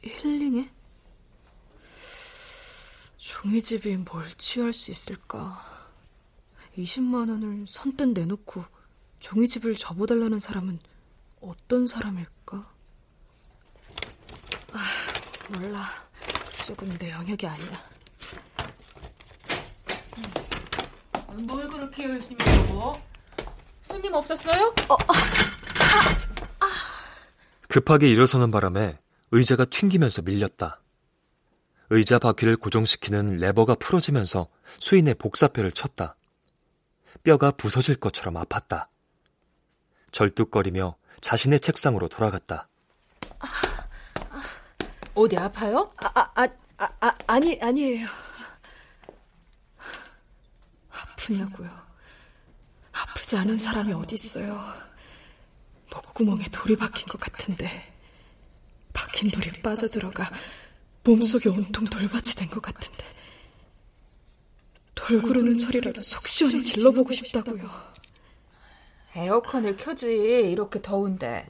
힐링해? 0.01 0.71
종이집이 3.17 3.97
뭘 3.97 4.29
취할 4.37 4.71
수 4.71 4.91
있을까? 4.91 5.61
20만 6.77 7.29
원을 7.29 7.65
선뜻 7.67 8.13
내놓고 8.13 8.76
종이집을 9.27 9.75
접어달라는 9.75 10.39
사람은 10.39 10.79
어떤 11.41 11.85
사람일까? 11.85 12.71
아, 14.71 14.79
몰라. 15.49 15.85
그쪽은 16.57 16.97
내 16.97 17.11
영역이 17.11 17.45
아니야. 17.45 17.83
뭘 21.33 21.67
그렇게 21.67 22.05
열심히 22.05 22.43
적어? 22.45 22.99
손님 23.83 24.13
없었어요? 24.13 24.73
어, 24.87 24.93
아, 24.93 25.13
아. 26.61 26.67
급하게 27.67 28.07
일어서는 28.07 28.49
바람에 28.49 28.97
의자가 29.31 29.65
튕기면서 29.65 30.21
밀렸다. 30.21 30.79
의자 31.89 32.17
바퀴를 32.17 32.55
고정시키는 32.55 33.37
레버가 33.37 33.75
풀어지면서 33.75 34.47
수인의 34.79 35.15
복사뼈를 35.15 35.73
쳤다. 35.73 36.15
뼈가 37.23 37.51
부서질 37.51 37.97
것처럼 37.97 38.35
아팠다. 38.35 38.87
절뚝거리며 40.11 40.95
자신의 41.21 41.59
책상으로 41.59 42.07
돌아갔다. 42.09 42.67
어디 45.15 45.35
아파요? 45.37 45.91
아, 45.97 46.07
아, 46.13 46.31
아, 46.35 46.47
아, 46.77 46.89
아 47.01 47.17
아니, 47.27 47.57
아니에요. 47.61 48.07
아프냐고요. 50.91 51.69
아프지 52.91 53.35
않은 53.37 53.57
사람이 53.57 53.93
어디 53.93 54.15
있어요. 54.15 54.61
목구멍에 55.91 56.45
돌이 56.51 56.75
박힌 56.75 57.07
것 57.07 57.19
같은데 57.19 57.93
박힌 58.93 59.31
돌이 59.31 59.61
빠져들어가 59.61 60.29
몸속에 61.03 61.49
온통 61.49 61.85
돌밭이 61.85 62.33
된 62.35 62.47
것 62.49 62.61
같은데 62.61 63.03
돌 64.95 65.07
돌구르는 65.21 65.55
소리라도 65.55 66.01
속 66.01 66.27
시원히 66.27 66.61
질러보고 66.61 67.13
싶다고요. 67.13 67.69
에어컨을 69.17 69.75
켜지 69.77 70.51
이렇게 70.51 70.79
더운데. 70.79 71.49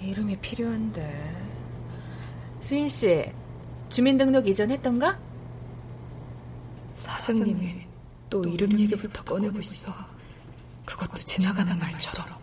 이름이 0.00 0.38
필요한데. 0.38 1.52
수인 2.60 2.88
씨, 2.88 3.30
주민등록 3.90 4.48
이전했던가? 4.48 5.18
사장님이 6.92 7.82
또 8.30 8.42
이름 8.44 8.80
얘기부터 8.80 9.22
꺼내고 9.22 9.58
있어. 9.60 9.92
그것도 10.86 11.16
지나가는 11.16 11.78
말처럼. 11.78 12.34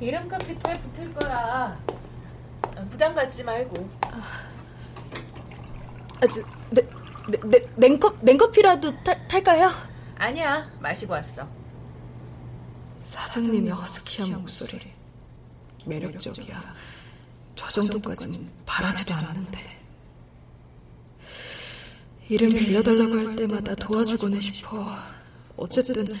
이름값이 0.00 0.58
꽤 0.64 0.72
붙을 0.72 1.14
거라. 1.14 1.78
부담 2.90 3.14
갖지 3.14 3.44
말고. 3.44 3.88
아, 6.20 6.26
저, 6.26 6.42
네, 6.70 6.82
네, 7.28 7.38
네, 7.44 7.66
냉커, 7.76 8.18
냉커피라도 8.20 9.02
탈, 9.02 9.26
탈까요? 9.28 9.70
아니야, 10.16 10.70
마시고 10.80 11.12
왔어. 11.12 11.48
사장님의 13.00 13.70
허스키한 13.70 14.32
목소리. 14.32 14.92
매력적이야. 15.86 16.74
저 17.54 17.68
정도까지는 17.68 18.50
바라지도 18.66 19.14
않았는데. 19.14 19.74
이름 22.28 22.50
빌려달라고 22.50 23.14
할 23.16 23.36
때마다 23.36 23.74
도와주고는 23.74 24.40
싶어. 24.40 24.96
어쨌든 25.56 26.18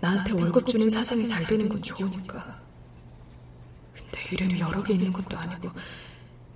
나한테 0.00 0.32
월급 0.32 0.66
주는 0.66 0.88
사장이 0.90 1.24
잘 1.26 1.44
되는 1.46 1.68
건 1.68 1.80
좋으니까. 1.82 2.60
근데 3.94 4.20
이름이 4.32 4.60
여러 4.60 4.82
개 4.82 4.94
있는 4.94 5.12
것도 5.12 5.38
아니고 5.38 5.70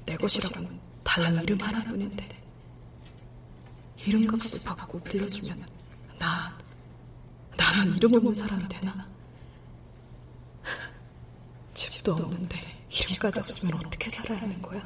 내 0.06 0.16
것이라고는 0.16 0.80
달랑 1.04 1.42
이름 1.42 1.60
하나뿐인데 1.60 2.39
이름값을 4.06 4.58
받고 4.64 5.00
빌려주면 5.00 5.66
나 6.18 6.56
나는 7.56 7.96
이름 7.96 8.14
없는 8.14 8.34
사람이 8.34 8.66
되나? 8.68 9.06
집도 11.74 12.12
없는데 12.12 12.58
이름까지 12.90 13.40
없으면 13.40 13.74
어떻게 13.84 14.10
살아야 14.10 14.40
하는 14.40 14.60
거야? 14.62 14.82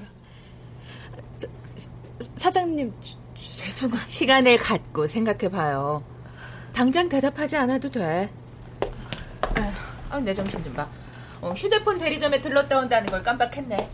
저, 1.37 1.48
사장님 2.35 2.92
죄송한 3.35 4.09
시간을 4.09 4.59
갖고 4.59 5.07
생각해봐요. 5.07 6.03
당장 6.72 7.09
대답하지 7.09 7.57
않아도 7.57 7.90
돼. 7.90 8.31
아, 10.11 10.20
내 10.20 10.35
정신 10.35 10.62
좀 10.64 10.74
봐. 10.74 10.88
어, 11.40 11.53
휴대폰 11.53 11.98
대리점에 11.98 12.40
들렀다 12.40 12.79
온다는 12.79 13.07
걸 13.07 13.22
깜빡했네. 13.22 13.90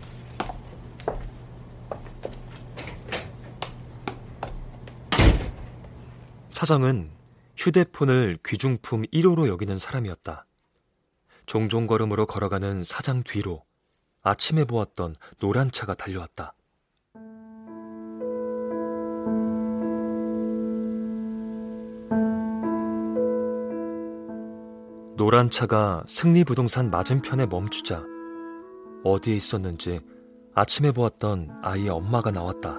사장은 6.61 7.09
휴대폰을 7.57 8.37
귀중품 8.45 9.01
1호로 9.07 9.47
여기는 9.47 9.79
사람이었다. 9.79 10.45
종종 11.47 11.87
걸음으로 11.87 12.27
걸어가는 12.27 12.83
사장 12.83 13.23
뒤로 13.23 13.63
아침에 14.21 14.65
보았던 14.65 15.15
노란 15.39 15.71
차가 15.71 15.95
달려왔다. 15.95 16.53
노란 25.17 25.49
차가 25.49 26.03
승리부동산 26.05 26.91
맞은편에 26.91 27.47
멈추자 27.47 28.03
어디에 29.03 29.35
있었는지 29.35 29.99
아침에 30.53 30.91
보았던 30.91 31.61
아이의 31.63 31.89
엄마가 31.89 32.29
나왔다. 32.29 32.77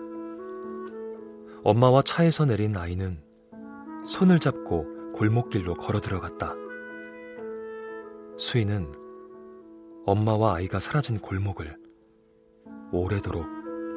엄마와 1.64 2.03
차에서 2.03 2.45
내린 2.45 2.77
아이는 2.77 3.32
손을 4.04 4.40
잡고 4.40 5.12
골목길로 5.12 5.74
걸어 5.74 6.00
들어갔다. 6.00 6.54
수인은 8.36 8.92
엄마와 10.06 10.56
아이가 10.56 10.80
사라진 10.80 11.18
골목을 11.20 11.76
오래도록 12.90 13.46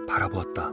바라보았다. 0.07 0.71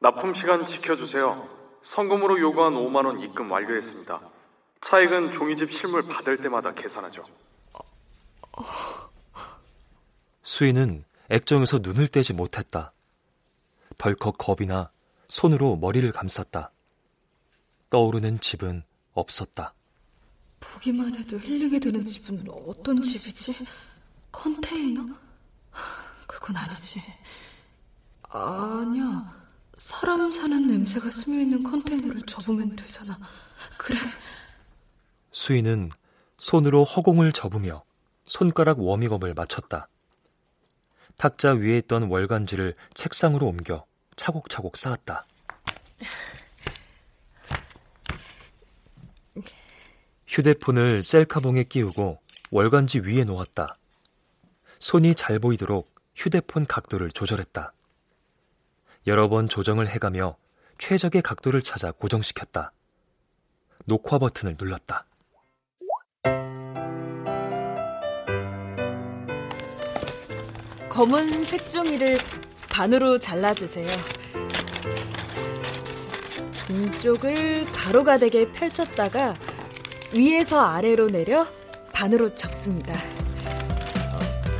납품 0.00 0.32
시간 0.34 0.66
지켜주세요. 0.66 1.46
성금으로 1.82 2.40
요구한 2.40 2.72
5만 2.72 3.04
원 3.04 3.20
입금 3.20 3.50
완료했습니다. 3.50 4.33
차액은 4.84 5.32
종이집 5.32 5.70
실물 5.70 6.02
받을 6.02 6.36
때마다 6.36 6.72
계산하죠. 6.74 7.24
수인은 10.42 11.04
액정에서 11.30 11.78
눈을 11.78 12.08
떼지 12.08 12.34
못했다. 12.34 12.92
덜컥 13.96 14.36
겁이 14.36 14.66
나 14.66 14.90
손으로 15.28 15.76
머리를 15.76 16.10
감쌌다. 16.12 16.70
떠오르는 17.88 18.40
집은 18.40 18.82
없었다. 19.14 19.72
보기만 20.60 21.14
해도 21.16 21.38
힐링이 21.38 21.80
되는 21.80 22.04
집은 22.04 22.44
어떤 22.50 23.00
집이지? 23.00 23.64
컨테이너? 24.32 25.06
그건 26.26 26.56
아니지. 26.56 27.00
아니야. 28.28 29.44
사람 29.74 30.30
사는 30.30 30.66
냄새가 30.66 31.10
스며있는 31.10 31.62
컨테이너를 31.62 32.22
접으면 32.22 32.76
되잖아. 32.76 33.18
그래. 33.78 33.98
수인은 35.34 35.90
손으로 36.36 36.84
허공을 36.84 37.32
접으며 37.32 37.82
손가락 38.24 38.78
워밍업을 38.78 39.34
마쳤다. 39.34 39.88
탁자 41.16 41.52
위에 41.52 41.78
있던 41.78 42.04
월간지를 42.04 42.76
책상으로 42.94 43.48
옮겨 43.48 43.84
차곡차곡 44.14 44.76
쌓았다. 44.76 45.26
휴대폰을 50.28 51.02
셀카봉에 51.02 51.64
끼우고 51.64 52.20
월간지 52.52 53.00
위에 53.00 53.24
놓았다. 53.24 53.66
손이 54.78 55.16
잘 55.16 55.40
보이도록 55.40 55.92
휴대폰 56.14 56.64
각도를 56.64 57.10
조절했다. 57.10 57.72
여러 59.08 59.28
번 59.28 59.48
조정을 59.48 59.88
해가며 59.88 60.36
최적의 60.78 61.22
각도를 61.22 61.60
찾아 61.60 61.90
고정시켰다. 61.90 62.72
녹화 63.86 64.18
버튼을 64.18 64.56
눌렀다. 64.56 65.06
검은 70.94 71.44
색종이를 71.44 72.18
반으로 72.70 73.18
잘라주세요. 73.18 73.88
왼쪽을 76.70 77.66
가로가 77.72 78.18
되게 78.18 78.50
펼쳤다가 78.52 79.34
위에서 80.12 80.60
아래로 80.60 81.08
내려 81.08 81.46
반으로 81.92 82.34
접습니다. 82.36 82.94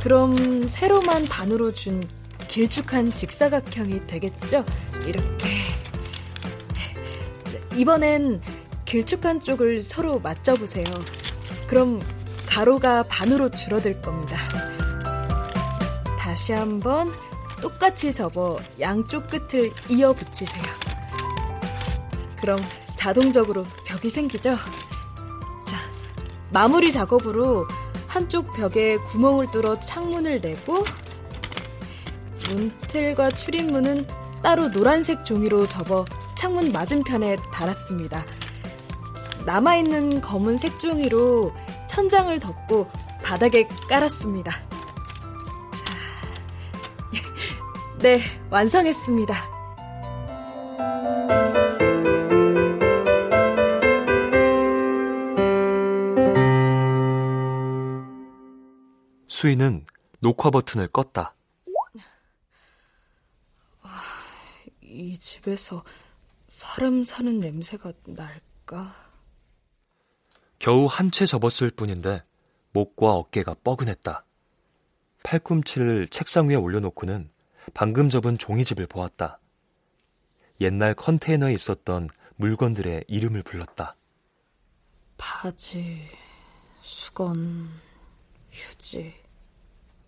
그럼 0.03 0.67
세로만 0.67 1.25
반으로 1.25 1.71
준 1.71 2.03
길쭉한 2.49 3.11
직사각형이 3.11 4.05
되겠죠? 4.05 4.65
이렇게. 5.05 5.47
이번엔 7.75 8.41
길쭉한 8.83 9.39
쪽을 9.39 9.81
서로 9.81 10.19
맞춰보세요. 10.19 10.83
그럼 11.67 12.01
가로가 12.47 13.03
반으로 13.03 13.49
줄어들 13.49 14.01
겁니다. 14.01 14.37
다시 16.17 16.53
한번 16.53 17.11
똑같이 17.61 18.13
접어 18.13 18.59
양쪽 18.79 19.27
끝을 19.27 19.71
이어 19.89 20.13
붙이세요. 20.13 20.63
그럼 22.39 22.59
자동적으로 22.95 23.65
벽이 23.85 24.09
생기죠? 24.09 24.55
자, 25.65 25.77
마무리 26.51 26.91
작업으로 26.91 27.67
한쪽 28.07 28.53
벽에 28.53 28.97
구멍을 28.97 29.51
뚫어 29.51 29.79
창문을 29.79 30.41
내고 30.41 30.85
문틀과 32.49 33.31
출입문은 33.31 34.05
따로 34.43 34.71
노란색 34.71 35.25
종이로 35.25 35.67
접어 35.67 36.05
창문 36.37 36.71
맞은편에 36.71 37.37
달았습니다. 37.51 38.23
남아있는 39.45 40.21
검은 40.21 40.57
색종이로 40.57 41.53
천장을 41.87 42.37
덮고 42.39 42.89
바닥에 43.23 43.67
깔았습니다. 43.87 44.51
자, 44.51 45.95
네, 47.99 48.19
완성했습니다. 48.49 49.33
수인은 59.27 59.85
녹화 60.19 60.49
버튼을 60.49 60.87
껐다. 60.87 61.33
이 64.81 65.17
집에서 65.19 65.83
사람 66.47 67.03
사는 67.03 67.39
냄새가 67.39 67.91
날까? 68.05 69.04
겨우 70.65 70.87
한 70.87 71.11
채 71.11 71.27
접었을 71.27 71.69
뿐인데 71.69 72.23
목과 72.71 73.13
어깨가 73.13 73.53
뻐근했다. 73.63 74.25
팔꿈치를 75.21 76.07
책상 76.07 76.49
위에 76.49 76.55
올려놓고는 76.55 77.29
방금 77.75 78.09
접은 78.09 78.39
종이집을 78.39 78.87
보았다. 78.87 79.39
옛날 80.61 80.95
컨테이너에 80.95 81.53
있었던 81.53 82.09
물건들의 82.37 83.05
이름을 83.07 83.43
불렀다. 83.43 83.95
바지, 85.17 86.01
수건, 86.81 87.69
휴지, 88.51 89.13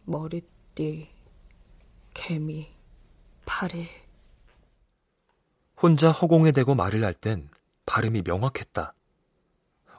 머리띠, 0.06 1.08
개미, 2.16 2.68
파리. 3.46 3.88
혼자 5.80 6.10
허공에 6.10 6.52
대고 6.52 6.74
말을 6.74 7.04
할 7.04 7.14
땐 7.14 7.48
발음이 7.86 8.24
명확했다. 8.26 8.96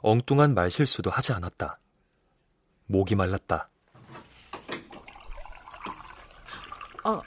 엉뚱한 0.01 0.53
말실수도 0.53 1.09
하지 1.09 1.33
않았다. 1.33 1.79
목이 2.85 3.15
말랐다. 3.15 3.69
아, 7.03 7.21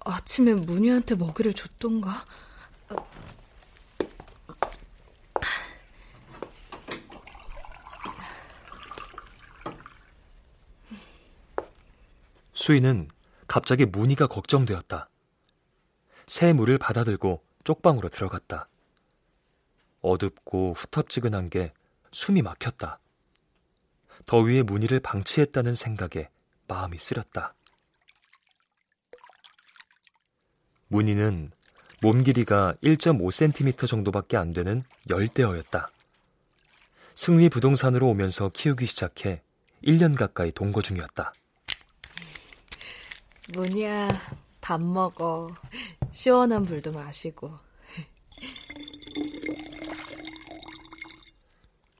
아침에 0.00 0.54
문희한테 0.54 1.14
먹이를 1.14 1.54
줬던가? 1.54 2.24
수인은 12.52 13.08
갑자기 13.48 13.86
문희가 13.86 14.28
걱정되었다. 14.28 15.08
새 16.26 16.52
물을 16.52 16.78
받아들고 16.78 17.42
쪽방으로 17.64 18.08
들어갔다. 18.08 18.68
어둡고 20.00 20.74
후텁지근한 20.76 21.50
게 21.50 21.72
숨이 22.12 22.42
막혔다. 22.42 23.00
더위에 24.26 24.62
문희를 24.62 25.00
방치했다는 25.00 25.74
생각에 25.74 26.28
마음이 26.68 26.98
쓰렸다. 26.98 27.54
문희는 30.88 31.50
몸 32.02 32.22
길이가 32.22 32.74
1.5cm 32.82 33.88
정도밖에 33.88 34.36
안 34.36 34.52
되는 34.52 34.84
열대어였다. 35.08 35.90
승리 37.14 37.48
부동산으로 37.48 38.08
오면서 38.08 38.50
키우기 38.50 38.86
시작해 38.86 39.42
1년 39.84 40.16
가까이 40.16 40.52
동거 40.52 40.82
중이었다. 40.82 41.32
문희야, 43.54 44.08
밥 44.60 44.80
먹어. 44.80 45.54
시원한 46.12 46.62
물도 46.62 46.92
마시고. 46.92 47.71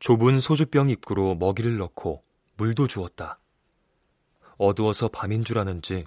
좁은 0.02 0.40
소주병 0.40 0.88
입구로 0.88 1.36
먹이를 1.36 1.78
넣고 1.78 2.24
물도 2.56 2.88
주었다. 2.88 3.38
어두워서 4.58 5.06
밤인 5.06 5.44
줄 5.44 5.60
아는지 5.60 6.06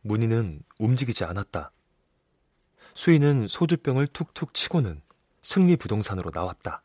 문희는 0.00 0.64
움직이지 0.80 1.22
않았다. 1.22 1.70
수인은 2.94 3.46
소주병을 3.46 4.08
툭툭 4.08 4.52
치고는 4.52 5.00
승리 5.42 5.76
부동산으로 5.76 6.32
나왔다. 6.34 6.82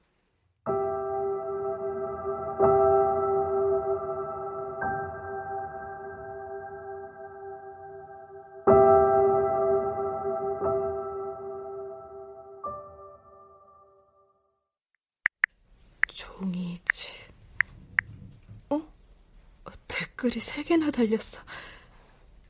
세 20.62 20.64
개나 20.64 20.92
달렸어. 20.92 21.40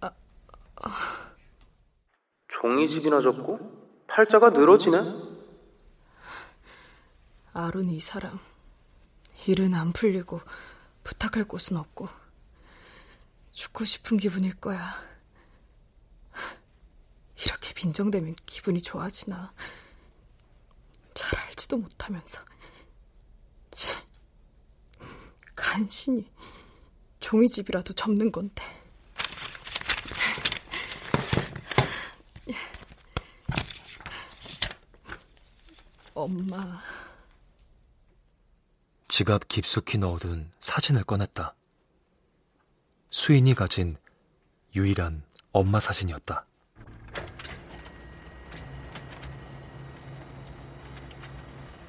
아, 0.02 0.12
아. 0.82 1.34
종이집이나 2.50 3.22
적고 3.22 4.04
팔자가 4.08 4.50
늘어지네. 4.50 4.98
아론 7.54 7.88
이 7.90 8.02
사람 8.02 8.38
일은 9.48 9.74
안 9.74 9.94
풀리고 9.94 10.42
부탁할 11.06 11.46
곳은 11.46 11.78
없고 11.78 12.10
죽고 13.54 13.86
싶은 13.86 14.18
기분일 14.18 14.56
거야. 14.56 14.94
이렇게 17.46 17.74
빈정대면 17.74 18.36
기분이 18.46 18.82
좋아지나. 18.82 19.54
잘 21.14 21.40
알지도 21.40 21.78
못하면서. 21.78 22.40
간신히 25.56 26.30
종이집이라도 27.22 27.94
접는 27.94 28.32
건데. 28.32 28.64
엄마. 36.14 36.82
지갑 39.08 39.48
깊숙이 39.48 39.98
넣어둔 39.98 40.52
사진을 40.60 41.04
꺼냈다. 41.04 41.56
수인이 43.10 43.54
가진 43.56 43.96
유일한 44.76 45.24
엄마 45.52 45.80
사진이었다. 45.80 46.46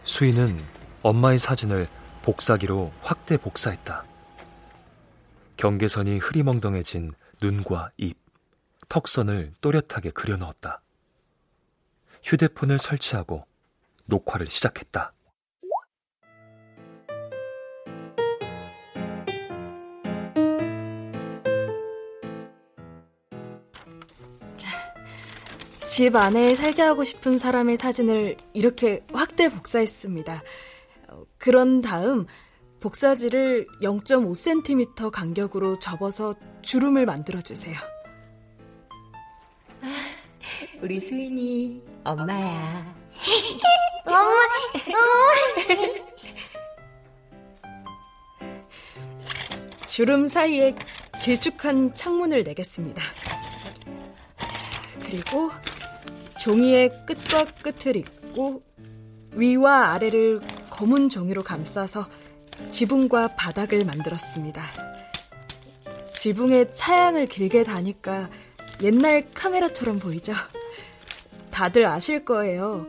수인은 0.05 0.65
엄마의 1.03 1.39
사진을 1.39 1.89
복사기로 2.23 2.93
확대 3.03 3.37
복사했다. 3.37 4.12
경계선이 5.57 6.19
흐리멍덩해진 6.19 7.13
눈과 7.41 7.91
입, 7.97 8.19
턱선을 8.89 9.53
또렷하게 9.61 10.11
그려 10.11 10.37
넣었다. 10.37 10.83
휴대폰을 12.23 12.79
설치하고 12.79 13.45
녹화를 14.07 14.47
시작했다. 14.47 15.13
집 25.85 26.17
안에 26.17 26.55
살게 26.55 26.81
하고 26.81 27.05
싶은 27.05 27.37
사람의 27.37 27.77
사진을 27.77 28.39
이렇게 28.55 29.05
확대 29.13 29.51
복사했습니다. 29.51 30.43
그런 31.37 31.83
다음 31.83 32.27
복사지를 32.83 33.67
0.5cm 33.81 35.11
간격으로 35.11 35.79
접어서 35.79 36.35
주름을 36.63 37.07
만들어주세요. 37.07 37.79
우리 40.83 40.99
수인이 40.99 41.81
엄마야. 42.03 42.95
엄마, 44.05 44.31
주름 49.87 50.27
사이에 50.27 50.75
길쭉한 51.23 51.95
창문을 51.95 52.43
내겠습니다. 52.43 53.01
그리고 55.03 55.51
종이의 56.41 56.91
끝과 57.07 57.45
끝을 57.63 57.97
잇고 57.97 58.61
위와 59.35 59.93
아래를 59.93 60.41
검은 60.71 61.11
종이로 61.11 61.45
감싸서 61.45 62.09
지붕과 62.69 63.37
바닥을 63.37 63.85
만들었습니다. 63.85 64.65
지붕에 66.15 66.71
차양을 66.71 67.27
길게 67.27 67.65
다니까 67.65 68.31
옛날 68.83 69.29
카메라처럼 69.35 69.99
보이죠? 69.99 70.33
다들 71.51 71.87
아실 71.87 72.25
거예요. 72.25 72.87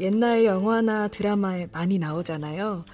옛날 0.00 0.44
영화나 0.44 1.08
드라마에 1.08 1.68
많이 1.72 1.98
나오잖아요. 1.98 2.84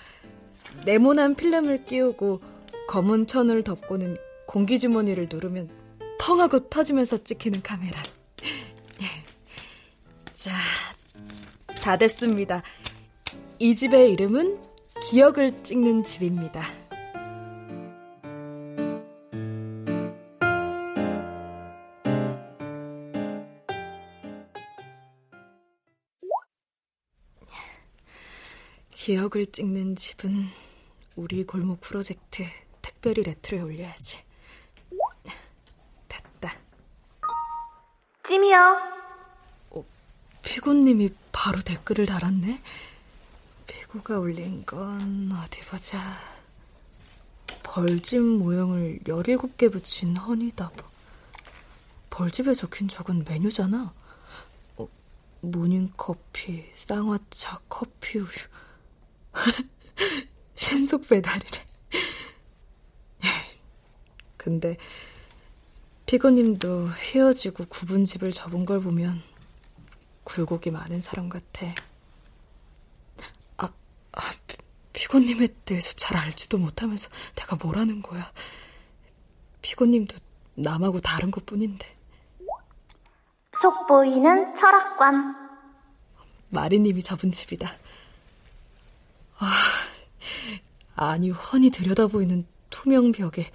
네모난 0.85 1.35
필름을 1.35 1.85
끼우고 1.87 2.41
검은 2.89 3.27
천을 3.27 3.63
덮고는 3.63 4.17
공기주머니를 4.47 5.29
누르면 5.31 5.69
펑 6.19 6.41
하고 6.41 6.69
터지면서 6.69 7.23
찍히는 7.25 7.63
카메라. 7.63 8.03
자, 10.33 10.53
다 11.83 11.97
됐습니다. 11.97 12.63
이 13.59 13.75
집의 13.75 14.13
이름은 14.13 14.68
기억을 15.11 15.63
찍는 15.63 16.05
집입니다. 16.05 16.63
기억을 28.91 29.47
찍는 29.51 29.97
집은 29.97 30.45
우리 31.17 31.43
골목 31.45 31.81
프로젝트 31.81 32.45
특별히 32.83 33.23
레트로에 33.23 33.63
올려야지. 33.63 34.19
됐다. 36.07 36.55
찜이요. 38.27 38.59
어, 39.71 39.85
피고님이 40.43 41.15
바로 41.33 41.63
댓글을 41.63 42.05
달았네. 42.05 42.61
피고가 43.99 44.19
올린 44.19 44.65
건 44.65 45.31
어디 45.33 45.61
보자. 45.63 45.99
벌집 47.63 48.21
모형을 48.21 49.01
17개 49.05 49.71
붙인 49.71 50.17
허니답. 50.17 50.73
벌집에 52.11 52.55
적힌 52.55 52.89
적은 52.89 53.25
메뉴잖아. 53.25 53.93
어, 54.77 54.89
모닝커피, 55.41 56.71
쌍화차, 56.75 57.61
커피 57.69 58.19
우유. 58.19 58.29
신속 60.55 61.09
배달이래. 61.09 61.65
근데 64.37 64.77
피고님도 66.07 66.91
헤어지고 66.91 67.67
구분 67.67 68.05
집을 68.05 68.33
접은 68.33 68.65
걸 68.65 68.81
보면 68.81 69.23
굴곡이 70.25 70.71
많은 70.71 71.01
사람 71.01 71.29
같아. 71.29 71.67
아, 73.57 73.73
아 74.13 74.33
피고님에 75.09 75.49
대해서 75.65 75.93
잘 75.95 76.19
알지도 76.19 76.59
못하면서 76.59 77.09
내가 77.35 77.57
뭐라는 77.57 78.03
거야. 78.03 78.31
피고님도 79.63 80.17
남하고 80.55 81.01
다른 81.01 81.31
것 81.31 81.45
뿐인데. 81.47 81.87
속 83.61 83.87
보이는 83.87 84.55
철학관. 84.57 85.35
마리님이 86.51 87.03
접은 87.03 87.33
집이다. 87.33 87.77
아, 89.39 89.53
아니, 90.95 91.31
훤히 91.31 91.71
들여다 91.71 92.09
보이는 92.09 92.47
투명 92.71 93.13
벽에 93.13 93.51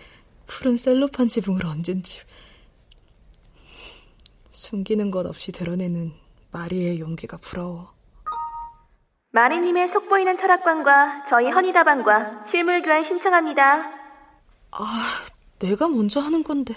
푸른 0.48 0.76
셀로판 0.76 1.28
지붕을 1.28 1.66
얹은 1.66 2.04
집. 2.04 2.26
숨기는 4.52 5.12
것 5.12 5.26
없이 5.26 5.52
드러내는 5.52 6.14
마리의 6.52 7.00
용기가 7.00 7.38
부러워. 7.38 7.94
마리님의 9.34 9.88
속보이는 9.88 10.38
철학관과 10.38 11.26
저희 11.28 11.50
허니다방과 11.50 12.46
실물 12.52 12.84
교환 12.84 13.04
신청합니다. 13.04 13.92
아, 14.70 15.26
내가 15.58 15.88
먼저 15.88 16.20
하는 16.20 16.44
건데. 16.44 16.76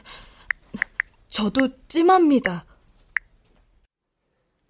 저도 1.29 1.69
찜합니다. 1.89 2.65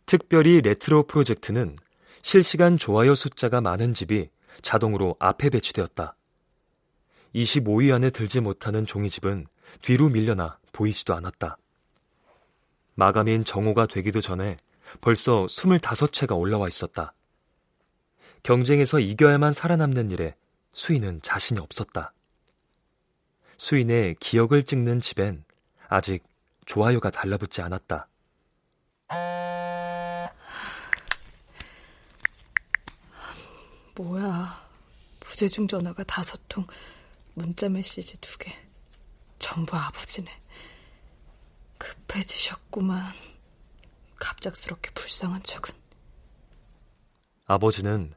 특별히 0.05 0.61
레트로 0.63 1.05
프로젝트는 1.05 1.77
실시간 2.23 2.77
좋아요 2.77 3.15
숫자가 3.15 3.61
많은 3.61 3.95
집이 3.95 4.31
자동으로 4.63 5.15
앞에 5.21 5.49
배치되었다. 5.51 6.17
25위 7.37 7.95
안에 7.95 8.11
들지 8.11 8.41
못하는 8.41 8.85
종이집은 8.85 9.47
뒤로 9.83 10.09
밀려나 10.09 10.59
보이지도 10.73 11.15
않았다. 11.15 11.57
마감인 12.97 13.45
정오가 13.45 13.87
되기도 13.87 14.21
전에 14.21 14.57
벌써 15.01 15.47
25채가 15.47 16.37
올라와 16.37 16.67
있었다. 16.67 17.13
경쟁에서 18.47 19.01
이겨야만 19.01 19.53
살아남는 19.53 20.13
일에 20.13 20.37
수인은 20.71 21.21
자신이 21.25 21.59
없었다. 21.59 22.13
수인의 23.57 24.15
기억을 24.21 24.63
찍는 24.63 25.01
집엔 25.01 25.45
아직 25.89 26.23
좋아요가 26.65 27.11
달라붙지 27.11 27.61
않았다. 27.61 28.07
뭐야. 33.97 34.69
부재중 35.19 35.67
전화가 35.67 36.05
다섯 36.05 36.41
통, 36.49 36.65
문자 37.35 37.69
메시지 37.69 38.17
두 38.19 38.39
개. 38.39 38.57
전부 39.41 39.77
아버지네. 39.77 40.31
급해지셨구만. 41.79 43.13
갑작스럽게 44.21 44.93
불쌍한 44.93 45.43
척은. 45.43 45.75
아버지는 47.47 48.15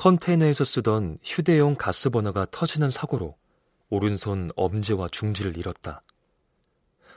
컨테이너에서 0.00 0.64
쓰던 0.64 1.18
휴대용 1.22 1.74
가스버너가 1.74 2.46
터지는 2.50 2.90
사고로 2.90 3.36
오른손 3.90 4.48
엄지와 4.56 5.08
중지를 5.08 5.58
잃었다. 5.58 6.02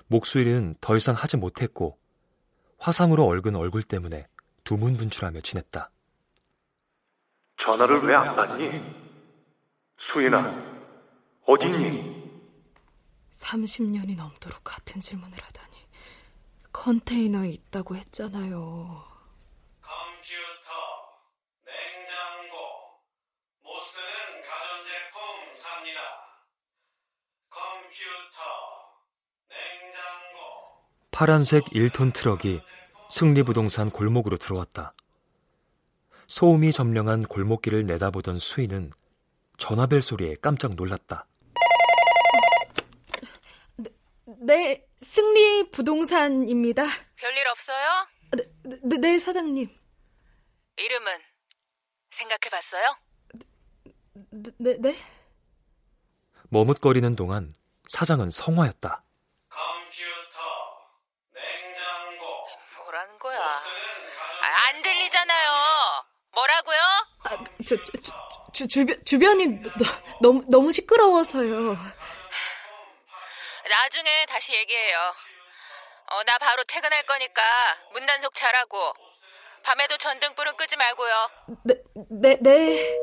목소리는 0.07 0.75
더 0.81 0.97
이상 0.97 1.15
하지 1.15 1.37
못했고 1.37 1.97
화상으로 2.79 3.25
얼근 3.25 3.55
얼굴 3.55 3.83
때문에 3.83 4.27
두문분출하며 4.65 5.39
지냈다. 5.39 5.91
전화를 7.55 8.01
왜 8.03 8.15
안 8.15 8.35
받니? 8.35 8.81
수인아, 9.97 10.43
어디 11.45 11.65
있니? 11.67 12.21
30년이 13.31 14.17
넘도록 14.17 14.61
같은 14.61 14.99
질문을 14.99 15.37
하다니. 15.41 15.77
컨테이너에 16.73 17.47
있다고 17.49 17.95
했잖아요. 17.95 19.12
파란색 31.13 31.65
1톤 31.65 32.13
트럭이 32.13 32.61
승리부동산 33.11 33.91
골목으로 33.91 34.37
들어왔다. 34.37 34.93
소음이 36.27 36.71
점령한 36.73 37.21
골목길을 37.21 37.85
내다보던 37.85 38.39
수인은 38.39 38.91
전화벨 39.57 40.01
소리에 40.01 40.35
깜짝 40.41 40.73
놀랐다. 40.75 41.27
네, 44.39 44.85
승리 44.99 45.69
부동산입니다. 45.69 46.83
별일 47.15 47.47
없어요? 47.47 48.07
네, 48.31 48.43
네, 48.83 48.97
네, 48.97 49.19
사장님. 49.19 49.69
이름은 50.77 51.11
생각해 52.09 52.49
봤어요? 52.49 52.95
네, 54.57 54.75
네. 54.79 54.95
머뭇거리는 56.49 57.15
동안 57.15 57.53
사장은 57.89 58.31
성화였다. 58.31 59.03
컴퓨터, 59.49 60.39
냉장고. 61.33 62.25
뭐라는 62.77 63.19
거야? 63.19 63.39
아, 63.55 64.67
안 64.67 64.81
들리잖아요. 64.81 65.51
뭐라고요? 66.33 66.79
아, 67.23 67.29
저, 67.65 67.75
저, 67.75 67.91
저, 68.01 68.13
주, 68.53 68.67
주변, 68.67 69.05
주변이 69.05 69.47
너, 69.61 69.85
너무, 70.21 70.43
너무 70.49 70.71
시끄러워서요. 70.71 71.77
나중에 73.69 74.25
다시 74.27 74.53
얘기해요. 74.53 75.13
어, 76.11 76.23
나 76.23 76.37
바로 76.37 76.63
퇴근할 76.67 77.03
거니까 77.03 77.41
문 77.93 78.05
단속 78.05 78.33
잘하고 78.35 78.93
밤에도 79.63 79.97
전등불은 79.97 80.57
끄지 80.57 80.75
말고요. 80.75 81.29
네, 81.63 81.75
네, 82.09 82.37
네. 82.41 82.97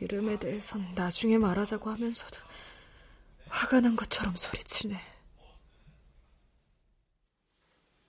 이름에 0.00 0.38
대해선 0.38 0.94
나중에 0.94 1.38
말하자고 1.38 1.90
하면서도 1.90 2.45
화가 3.56 3.80
난 3.80 3.96
것처럼 3.96 4.36
소리치네. 4.36 5.00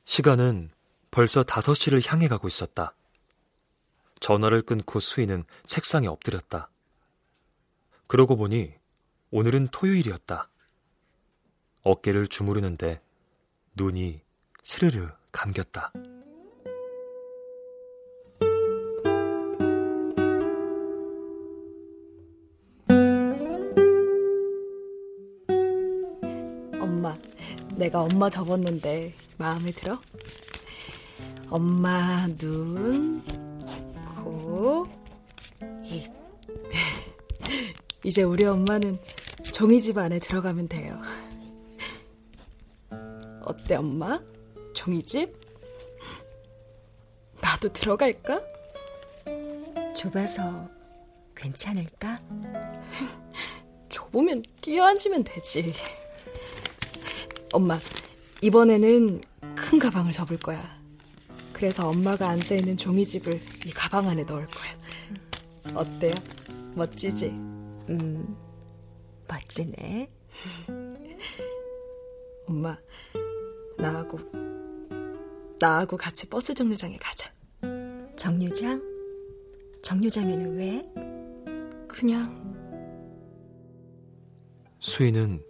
시간은 0.04 0.72
벌써 1.10 1.42
5시를 1.44 2.06
향해 2.12 2.28
가고 2.28 2.50
있었다. 2.50 2.94
전화를 4.20 4.62
끊고 4.62 5.00
수인은 5.00 5.44
책상에 5.66 6.08
엎드렸다. 6.08 6.70
그러고 8.08 8.36
보니 8.36 8.74
오늘은 9.32 9.70
토요일이었다. 9.70 10.50
어깨를 11.84 12.28
주무르는데 12.28 13.02
눈이 13.76 14.22
스르르 14.64 15.12
감겼다. 15.32 15.94
내가 27.78 28.02
엄마 28.02 28.28
접었는데 28.28 29.14
마음에 29.38 29.72
들어? 29.72 30.02
엄마 31.48 32.28
눈, 32.38 33.24
코, 34.16 34.86
입. 35.84 36.12
이제 38.04 38.24
우리 38.24 38.46
엄마는 38.46 38.98
종이집 39.54 39.98
안에 39.98 40.18
들어가면 40.20 40.68
돼요. 40.68 41.00
어때, 43.46 43.76
엄마? 43.76 44.20
종이집? 44.74 45.34
나도 47.40 47.72
들어갈까? 47.72 48.42
좁아서 49.96 50.68
괜찮을까? 51.36 52.20
좁으면 53.90 54.42
끼어앉으면 54.62 55.24
되지. 55.24 55.74
엄마, 57.58 57.80
이번에는 58.44 59.20
큰 59.56 59.80
가방을 59.80 60.12
접을 60.12 60.38
거야. 60.38 60.62
그래서 61.52 61.90
엄마가 61.90 62.30
앉아 62.30 62.54
있는 62.54 62.78
종이집을 62.78 63.42
이 63.66 63.72
가방 63.72 64.08
안에 64.08 64.24
넣을 64.26 64.46
거야. 64.46 65.76
어때요? 65.76 66.14
멋지지? 66.76 67.30
음, 67.30 68.38
멋지네. 69.28 70.08
엄마, 72.48 72.78
나하고, 73.80 74.20
나하고 75.60 75.98
같이 75.98 76.30
버스 76.30 76.54
정류장에 76.54 76.98
가자. 76.98 77.34
정류장? 78.16 78.84
정류장에는 79.82 80.58
왜? 80.58 80.88
그냥. 81.88 82.38
수인은 84.78 85.42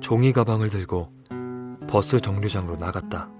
종이 0.00 0.32
가방을 0.32 0.68
들고 0.68 1.16
버스 1.88 2.20
정류장으로 2.20 2.76
나갔다. 2.76 3.30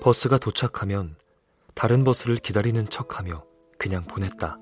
버스가 0.00 0.38
도착하면 0.38 1.14
다른 1.74 2.04
버스를 2.04 2.36
기다리는 2.36 2.88
척 2.88 3.18
하며 3.18 3.44
그냥 3.78 4.04
보냈다. 4.04 4.56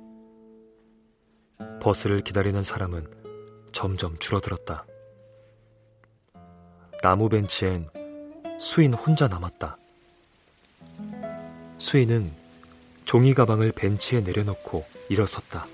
버스를 1.81 2.21
기다리는 2.21 2.61
사람은 2.63 3.07
점점 3.73 4.19
줄어들었다. 4.19 4.85
나무 7.03 7.29
벤치엔 7.29 7.89
수인 8.59 8.95
혼자 8.95 9.29
남았다. 9.29 9.77
수인은 11.79 12.33
종이 13.05 13.33
가방을 13.33 13.71
벤치에 13.73 14.23
내려놓고 14.23 14.85
일어섰다. 15.09 15.67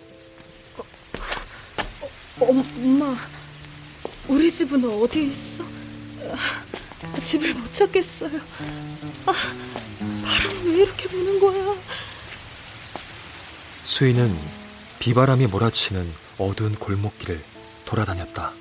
어, 0.78 2.44
엄마, 2.44 3.14
우리 4.28 4.52
집은 4.52 4.84
어디 4.84 5.26
있어? 5.26 5.77
아, 6.32 7.20
집을 7.20 7.54
못 7.54 7.72
찾겠어요. 7.72 8.38
아, 9.26 9.32
바람 10.24 10.66
왜 10.66 10.82
이렇게 10.82 11.08
부는 11.08 11.40
거야? 11.40 11.74
수인은 13.84 14.36
비바람이 14.98 15.46
몰아치는 15.46 16.12
어두운 16.38 16.74
골목길을 16.74 17.42
돌아다녔다. 17.84 18.52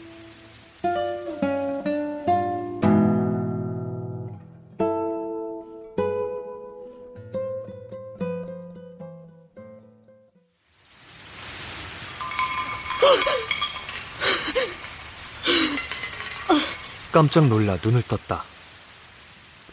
깜짝 17.18 17.48
놀라 17.48 17.78
눈을 17.84 18.04
떴다. 18.04 18.44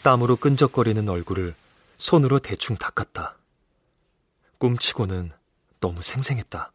땀으로 0.01 0.35
끈적거리는 0.35 1.07
얼굴을 1.07 1.53
손으로 1.95 2.39
대충 2.39 2.75
닦았다. 2.75 3.37
꿈치고는 4.57 5.31
너무 5.79 6.01
생생했다. 6.01 6.71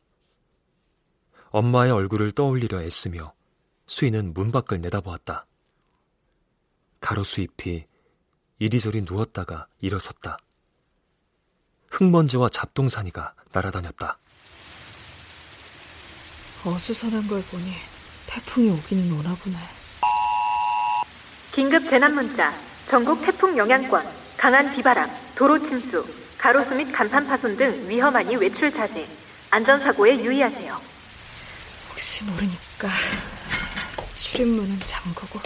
엄마의 1.50 1.90
얼굴을 1.90 2.30
떠올리려 2.30 2.82
애쓰며 2.82 3.32
수인은 3.88 4.32
문 4.32 4.52
밖을 4.52 4.80
내다보았다. 4.80 5.44
가로수 7.00 7.40
잎이 7.40 7.84
이리저리 8.60 9.02
누웠다가 9.02 9.66
일어섰다. 9.80 10.38
흙먼지와 11.90 12.48
잡동사니가 12.48 13.34
날아다녔다. 13.50 14.20
어수선한 16.64 17.26
걸 17.26 17.42
보니 17.42 17.72
태풍이 18.28 18.70
오기는 18.70 19.10
오나 19.18 19.34
보네. 19.34 19.79
긴급 21.52 21.88
재난 21.88 22.14
문자. 22.14 22.54
전국 22.88 23.20
태풍 23.24 23.56
영향권, 23.56 24.06
강한 24.36 24.72
비바람, 24.74 25.10
도로 25.34 25.58
침수, 25.58 26.06
가로수 26.38 26.74
및 26.74 26.90
간판 26.92 27.26
파손 27.26 27.56
등 27.56 27.88
위험하니 27.88 28.36
외출 28.36 28.72
자제. 28.72 29.08
안전사고에 29.50 30.20
유의하세요. 30.24 30.80
혹시 31.90 32.24
모르니까 32.24 32.88
출입문은 34.14 34.80
잠그고. 34.84 35.40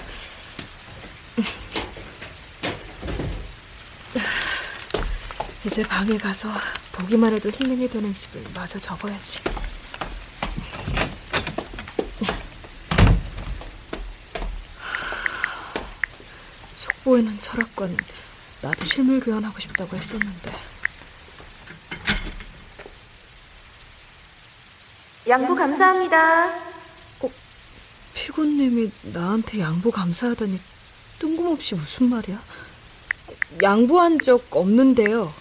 이제 5.65 5.83
방에 5.83 6.19
가서 6.19 6.51
보기만 6.93 7.33
해도 7.33 7.51
힐링이 7.51 7.89
되는 7.89 8.13
집을 8.13 8.45
마저 8.55 8.79
접어야지. 8.79 9.41
속 16.77 16.93
보에는 17.15 17.39
철학관 17.39 17.97
나도 18.61 18.85
실물 18.85 19.21
교환하고 19.21 19.59
싶다고 19.61 19.97
했었는데 19.97 20.53
양보 25.29 25.55
감사합니다. 25.55 26.49
어, 27.21 27.31
피곤님이 28.15 28.91
나한테 29.13 29.61
양보 29.61 29.91
감사하다니 29.91 30.61
뜬금없이 31.21 31.77
무슨 31.77 32.11
말이야? 32.11 32.41
양보한 33.63 34.19
적 34.21 34.45
없는데요. 34.51 35.33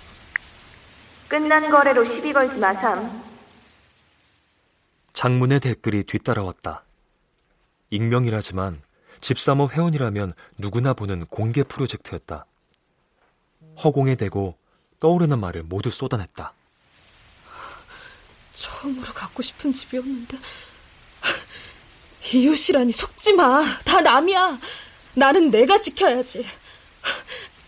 끝난 1.27 1.69
거래로 1.71 2.05
시비 2.05 2.31
걸지 2.31 2.59
마삼. 2.59 3.23
장문의 5.13 5.59
댓글이 5.59 6.03
뒤따라왔다. 6.03 6.83
익명이라지만 7.89 8.81
집사모 9.23 9.69
회원이라면 9.69 10.33
누구나 10.57 10.93
보는 10.93 11.25
공개 11.27 11.63
프로젝트였다. 11.63 12.45
허공에 13.81 14.15
대고 14.15 14.57
떠오르는 14.99 15.39
말을 15.39 15.63
모두 15.63 15.89
쏟아냈다. 15.89 16.53
처음으로 18.53 19.13
갖고 19.13 19.41
싶은 19.41 19.71
집이었는데 19.71 20.37
이웃이라니 22.33 22.91
속지 22.91 23.33
마. 23.33 23.63
다 23.85 24.01
남이야. 24.01 24.59
나는 25.15 25.49
내가 25.51 25.79
지켜야지. 25.79 26.45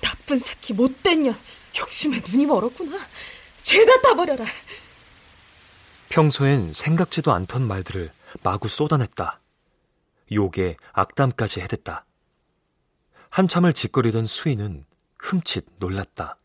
나쁜 0.02 0.38
새끼 0.40 0.74
못된 0.74 1.24
년. 1.24 1.40
욕심에 1.80 2.22
눈이 2.30 2.48
멀었구나. 2.48 3.00
죄다 3.62 4.02
타버려라. 4.02 4.44
평소엔 6.10 6.74
생각지도 6.74 7.32
않던 7.32 7.66
말들을 7.66 8.12
마구 8.44 8.68
쏟아냈다. 8.68 9.40
욕에 10.32 10.78
악담까지 10.94 11.62
해댔다. 11.62 12.06
한참을 13.30 13.74
짓거리던 13.74 14.26
수인은 14.26 14.86
흠칫 15.20 15.66
놀랐다. 15.78 16.38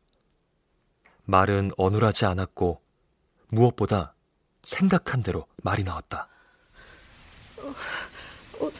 말은 1.24 1.70
어눌하지 1.76 2.24
않았고 2.26 2.82
무엇보다 3.48 4.14
생각한 4.64 5.22
대로 5.22 5.46
말이 5.62 5.84
나왔다. 5.84 6.28
어, 7.58 7.74
어, 8.60 8.70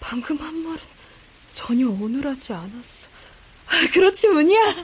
방금 0.00 0.36
한 0.38 0.54
말은 0.62 0.78
전혀 1.52 1.88
어눌하지 1.88 2.52
않았어. 2.52 3.08
그렇지, 3.92 4.28
문이야. 4.28 4.74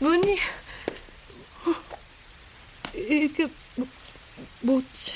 문이. 0.00 0.38
어, 1.66 1.74
이게 2.94 3.48
뭐, 3.76 3.86
뭐지? 4.62 5.12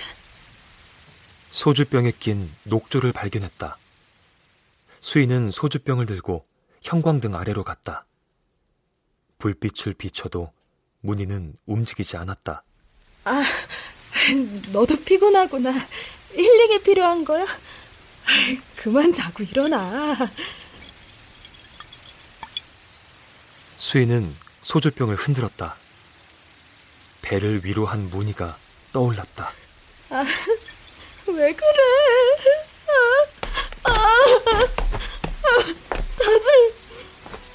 소주병에 1.58 2.12
낀 2.20 2.48
녹조를 2.62 3.12
발견했다. 3.12 3.76
수인은 5.00 5.50
소주병을 5.50 6.06
들고 6.06 6.46
형광등 6.82 7.34
아래로 7.34 7.64
갔다. 7.64 8.06
불빛을 9.38 9.94
비춰도 9.94 10.52
문희는 11.00 11.56
움직이지 11.66 12.16
않았다. 12.16 12.62
아, 13.24 13.42
너도 14.70 15.02
피곤하구나. 15.02 15.72
힐링이 16.32 16.80
필요한 16.84 17.24
거야? 17.24 17.44
그만 18.76 19.12
자고 19.12 19.42
일어나. 19.42 20.16
수인은 23.78 24.32
소주병을 24.62 25.16
흔들었다. 25.16 25.74
배를 27.22 27.64
위로 27.64 27.84
한 27.84 28.08
문희가 28.10 28.56
떠올랐다. 28.92 29.50
아, 30.10 30.24
왜 31.34 31.52
그래? 31.52 31.68
아, 32.88 32.92
아, 33.84 33.90
아, 33.90 35.58
다들, 36.18 36.46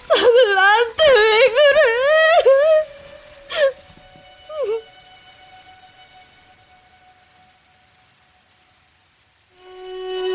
다들 0.08 0.56
나한테 0.56 1.04
왜 1.12 1.50
그래? 1.50 1.64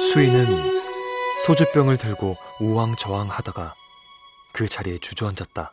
수인은 0.01 0.79
소주병을 1.47 1.97
들고 1.97 2.37
우왕좌왕 2.61 3.31
하다가 3.31 3.75
그 4.53 4.69
자리에 4.69 4.99
주저앉았다. 4.99 5.73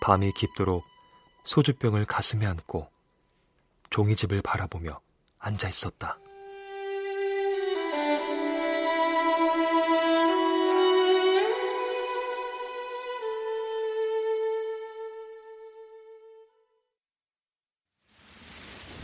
밤이 0.00 0.32
깊도록 0.32 0.84
소주병을 1.44 2.06
가슴에 2.06 2.46
안고 2.46 2.90
종이집을 3.90 4.42
바라보며 4.42 5.00
앉아 5.42 5.68
있었다. 5.68 6.18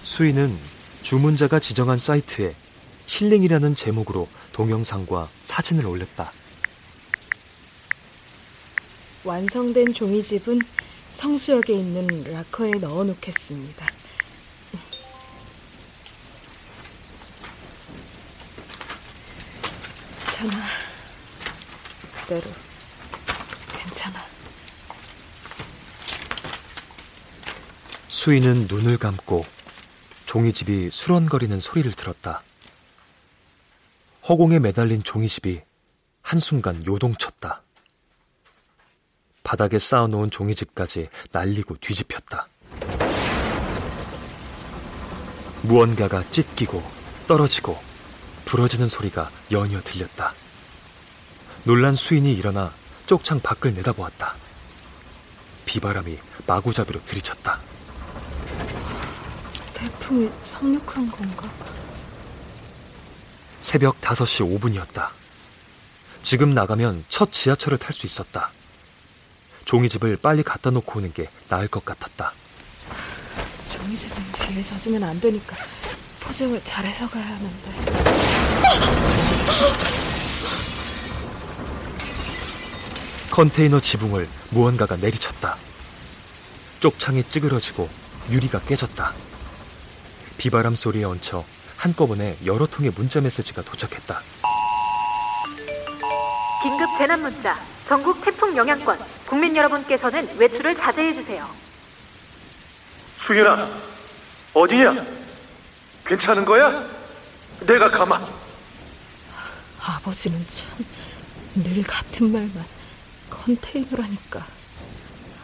수인은 0.04 0.56
주문자가 1.02 1.60
지정한 1.60 1.98
사이트에 1.98 2.54
힐링이라는 3.06 3.76
제목으로 3.76 4.28
동영상과 4.52 5.28
사진을 5.42 5.86
올렸다. 5.86 6.32
완성된 9.24 9.92
종이집은 9.92 10.60
성수역에 11.14 11.72
있는 11.72 12.06
락커에 12.32 12.72
넣어 12.80 13.04
놓겠습니다. 13.04 13.86
괜찮아. 20.38 20.64
그대로. 22.20 22.48
괜찮아. 23.76 24.24
수인은 28.06 28.68
눈을 28.68 28.98
감고 28.98 29.44
종이집이 30.26 30.90
수런거리는 30.92 31.58
소리를 31.58 31.90
들었다. 31.92 32.42
허공에 34.28 34.60
매달린 34.60 35.02
종이집이 35.02 35.60
한순간 36.22 36.86
요동쳤다. 36.86 37.62
바닥에 39.42 39.80
쌓아놓은 39.80 40.30
종이집까지 40.30 41.08
날리고 41.32 41.78
뒤집혔다. 41.78 42.46
무언가가 45.62 46.22
찢기고 46.30 46.80
떨어지고 47.26 47.87
부러지는 48.48 48.88
소리가 48.88 49.30
연이어 49.50 49.82
들렸다. 49.82 50.32
놀란 51.64 51.94
수인이 51.94 52.32
일어나 52.32 52.72
쪽창 53.06 53.40
밖을 53.40 53.74
내다보았다. 53.74 54.34
비바람이 55.66 56.18
마구잡이로 56.46 57.04
들이쳤다. 57.04 57.60
태풍이 59.74 60.30
상륙한 60.42 61.10
건가? 61.10 61.46
새벽 63.60 64.00
5시 64.00 64.58
5분이었다. 64.58 65.10
지금 66.22 66.54
나가면 66.54 67.04
첫 67.10 67.30
지하철을 67.30 67.76
탈 67.76 67.92
수 67.92 68.06
있었다. 68.06 68.50
종이집을 69.66 70.16
빨리 70.16 70.42
갖다 70.42 70.70
놓고 70.70 71.00
오는 71.00 71.12
게 71.12 71.28
나을 71.48 71.68
것 71.68 71.84
같았다. 71.84 72.32
종이집은 73.68 74.22
비에 74.32 74.62
젖으면 74.62 75.04
안 75.04 75.20
되니까 75.20 75.54
포장을 76.20 76.60
잘해서 76.64 77.08
가야 77.08 77.24
하는데. 77.24 78.78
컨테이너 83.30 83.80
지붕을 83.80 84.28
무언가가 84.50 84.96
내리쳤다. 84.96 85.56
쪽창이 86.80 87.24
찌그러지고 87.30 87.88
유리가 88.30 88.60
깨졌다. 88.60 89.12
비바람 90.38 90.76
소리에 90.76 91.04
얹혀 91.04 91.44
한꺼번에 91.76 92.36
여러 92.44 92.66
통의 92.66 92.90
문자 92.96 93.20
메시지가 93.20 93.62
도착했다. 93.62 94.20
긴급 96.62 96.98
재난 96.98 97.22
문자. 97.22 97.58
전국 97.86 98.20
태풍 98.24 98.56
영향권. 98.56 98.98
국민 99.26 99.54
여러분께서는 99.56 100.36
외출을 100.36 100.76
자제해 100.76 101.14
주세요. 101.14 101.48
수연아, 103.24 103.68
어디냐? 104.54 105.17
괜찮은 106.08 106.44
거야? 106.44 106.84
내가 107.60 107.90
가만. 107.90 108.24
아버지는 109.80 110.44
참 110.46 110.68
늘 111.54 111.82
같은 111.82 112.30
말만 112.30 112.64
컨테이너라니까. 113.30 114.46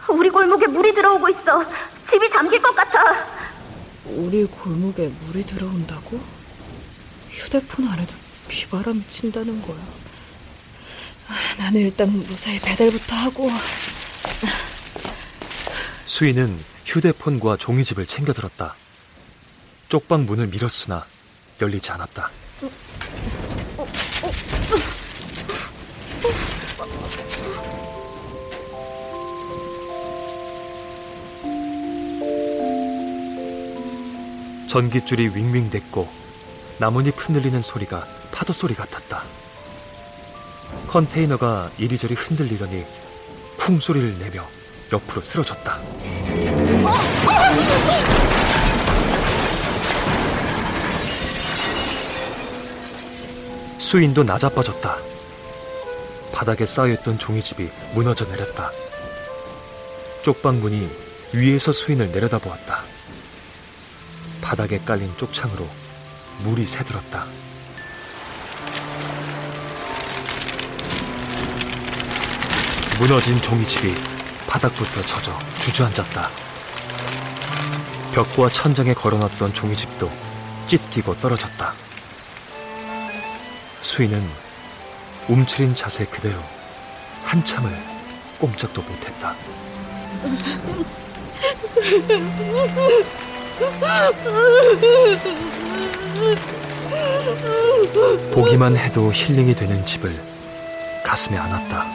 우리 0.07 0.29
골목에 0.29 0.65
물이 0.67 0.93
들어오고 0.93 1.27
있어. 1.29 1.61
집이 2.09 2.29
잠길 2.29 2.61
것 2.61 2.73
같아. 2.73 3.25
우리 4.05 4.45
골목에 4.45 5.07
물이 5.09 5.45
들어온다고? 5.45 6.21
휴대폰 7.31 7.87
안에도 7.89 8.13
비바람이 8.47 9.05
친다는 9.09 9.61
거야. 9.63 9.77
아, 11.27 11.33
나는 11.57 11.81
일단 11.81 12.09
무사히 12.11 12.59
배달부터 12.61 13.15
하고. 13.15 13.49
수인은 16.05 16.57
휴대폰과 16.85 17.57
종이집을 17.57 18.05
챙겨들었다. 18.05 18.75
쪽방 19.89 20.25
문을 20.25 20.47
밀었으나 20.47 21.05
열리지 21.61 21.91
않았다. 21.91 22.31
전깃줄이 34.67 35.29
윙윙댔고 35.33 36.09
나뭇잎 36.79 37.13
흔들리는 37.15 37.61
소리가 37.61 38.05
파도 38.31 38.51
소리 38.51 38.73
같았다. 38.73 39.23
컨테이너가 40.87 41.71
이리저리 41.77 42.15
흔들리더니 42.15 42.83
쿵 43.57 43.79
소리를 43.79 44.17
내며 44.19 44.45
옆으로 44.91 45.21
쓰러졌다. 45.21 45.79
수인도 53.85 54.23
낮아빠졌다. 54.23 54.97
바닥에 56.33 56.65
쌓여있던 56.65 57.19
종이집이 57.19 57.69
무너져 57.93 58.25
내렸다. 58.25 58.71
쪽방문이 60.23 60.89
위에서 61.33 61.71
수인을 61.71 62.11
내려다보았다. 62.11 62.83
바닥에 64.41 64.79
깔린 64.79 65.15
쪽창으로 65.17 65.67
물이 66.45 66.65
새들었다. 66.65 67.27
무너진 72.97 73.39
종이집이 73.39 73.93
바닥부터 74.47 75.03
젖어 75.03 75.37
주저앉았다. 75.61 76.31
벽과 78.15 78.49
천장에 78.49 78.95
걸어놨던 78.95 79.53
종이집도 79.53 80.09
찢기고 80.65 81.19
떨어졌다. 81.19 81.84
수인은 83.85 84.19
움츠린 85.29 85.75
자세 85.75 86.05
그대로 86.05 86.35
한참을 87.23 87.71
꼼짝도 88.39 88.81
못했다. 88.81 89.35
보기만 98.33 98.75
해도 98.75 99.13
힐링이 99.13 99.53
되는 99.53 99.85
집을 99.85 100.19
가슴에 101.03 101.37
안았다. 101.37 101.85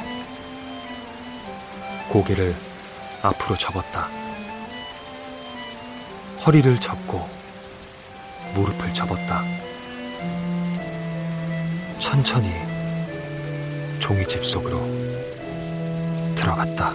고개를 2.09 2.55
앞으로 3.20 3.57
접었다. 3.57 4.09
허리를 6.47 6.80
접고 6.80 7.28
무릎을 8.55 8.95
접었다. 8.95 9.43
천천히 12.01 12.51
종이집 14.01 14.44
속으로 14.44 14.80
들어갔다. 16.34 16.94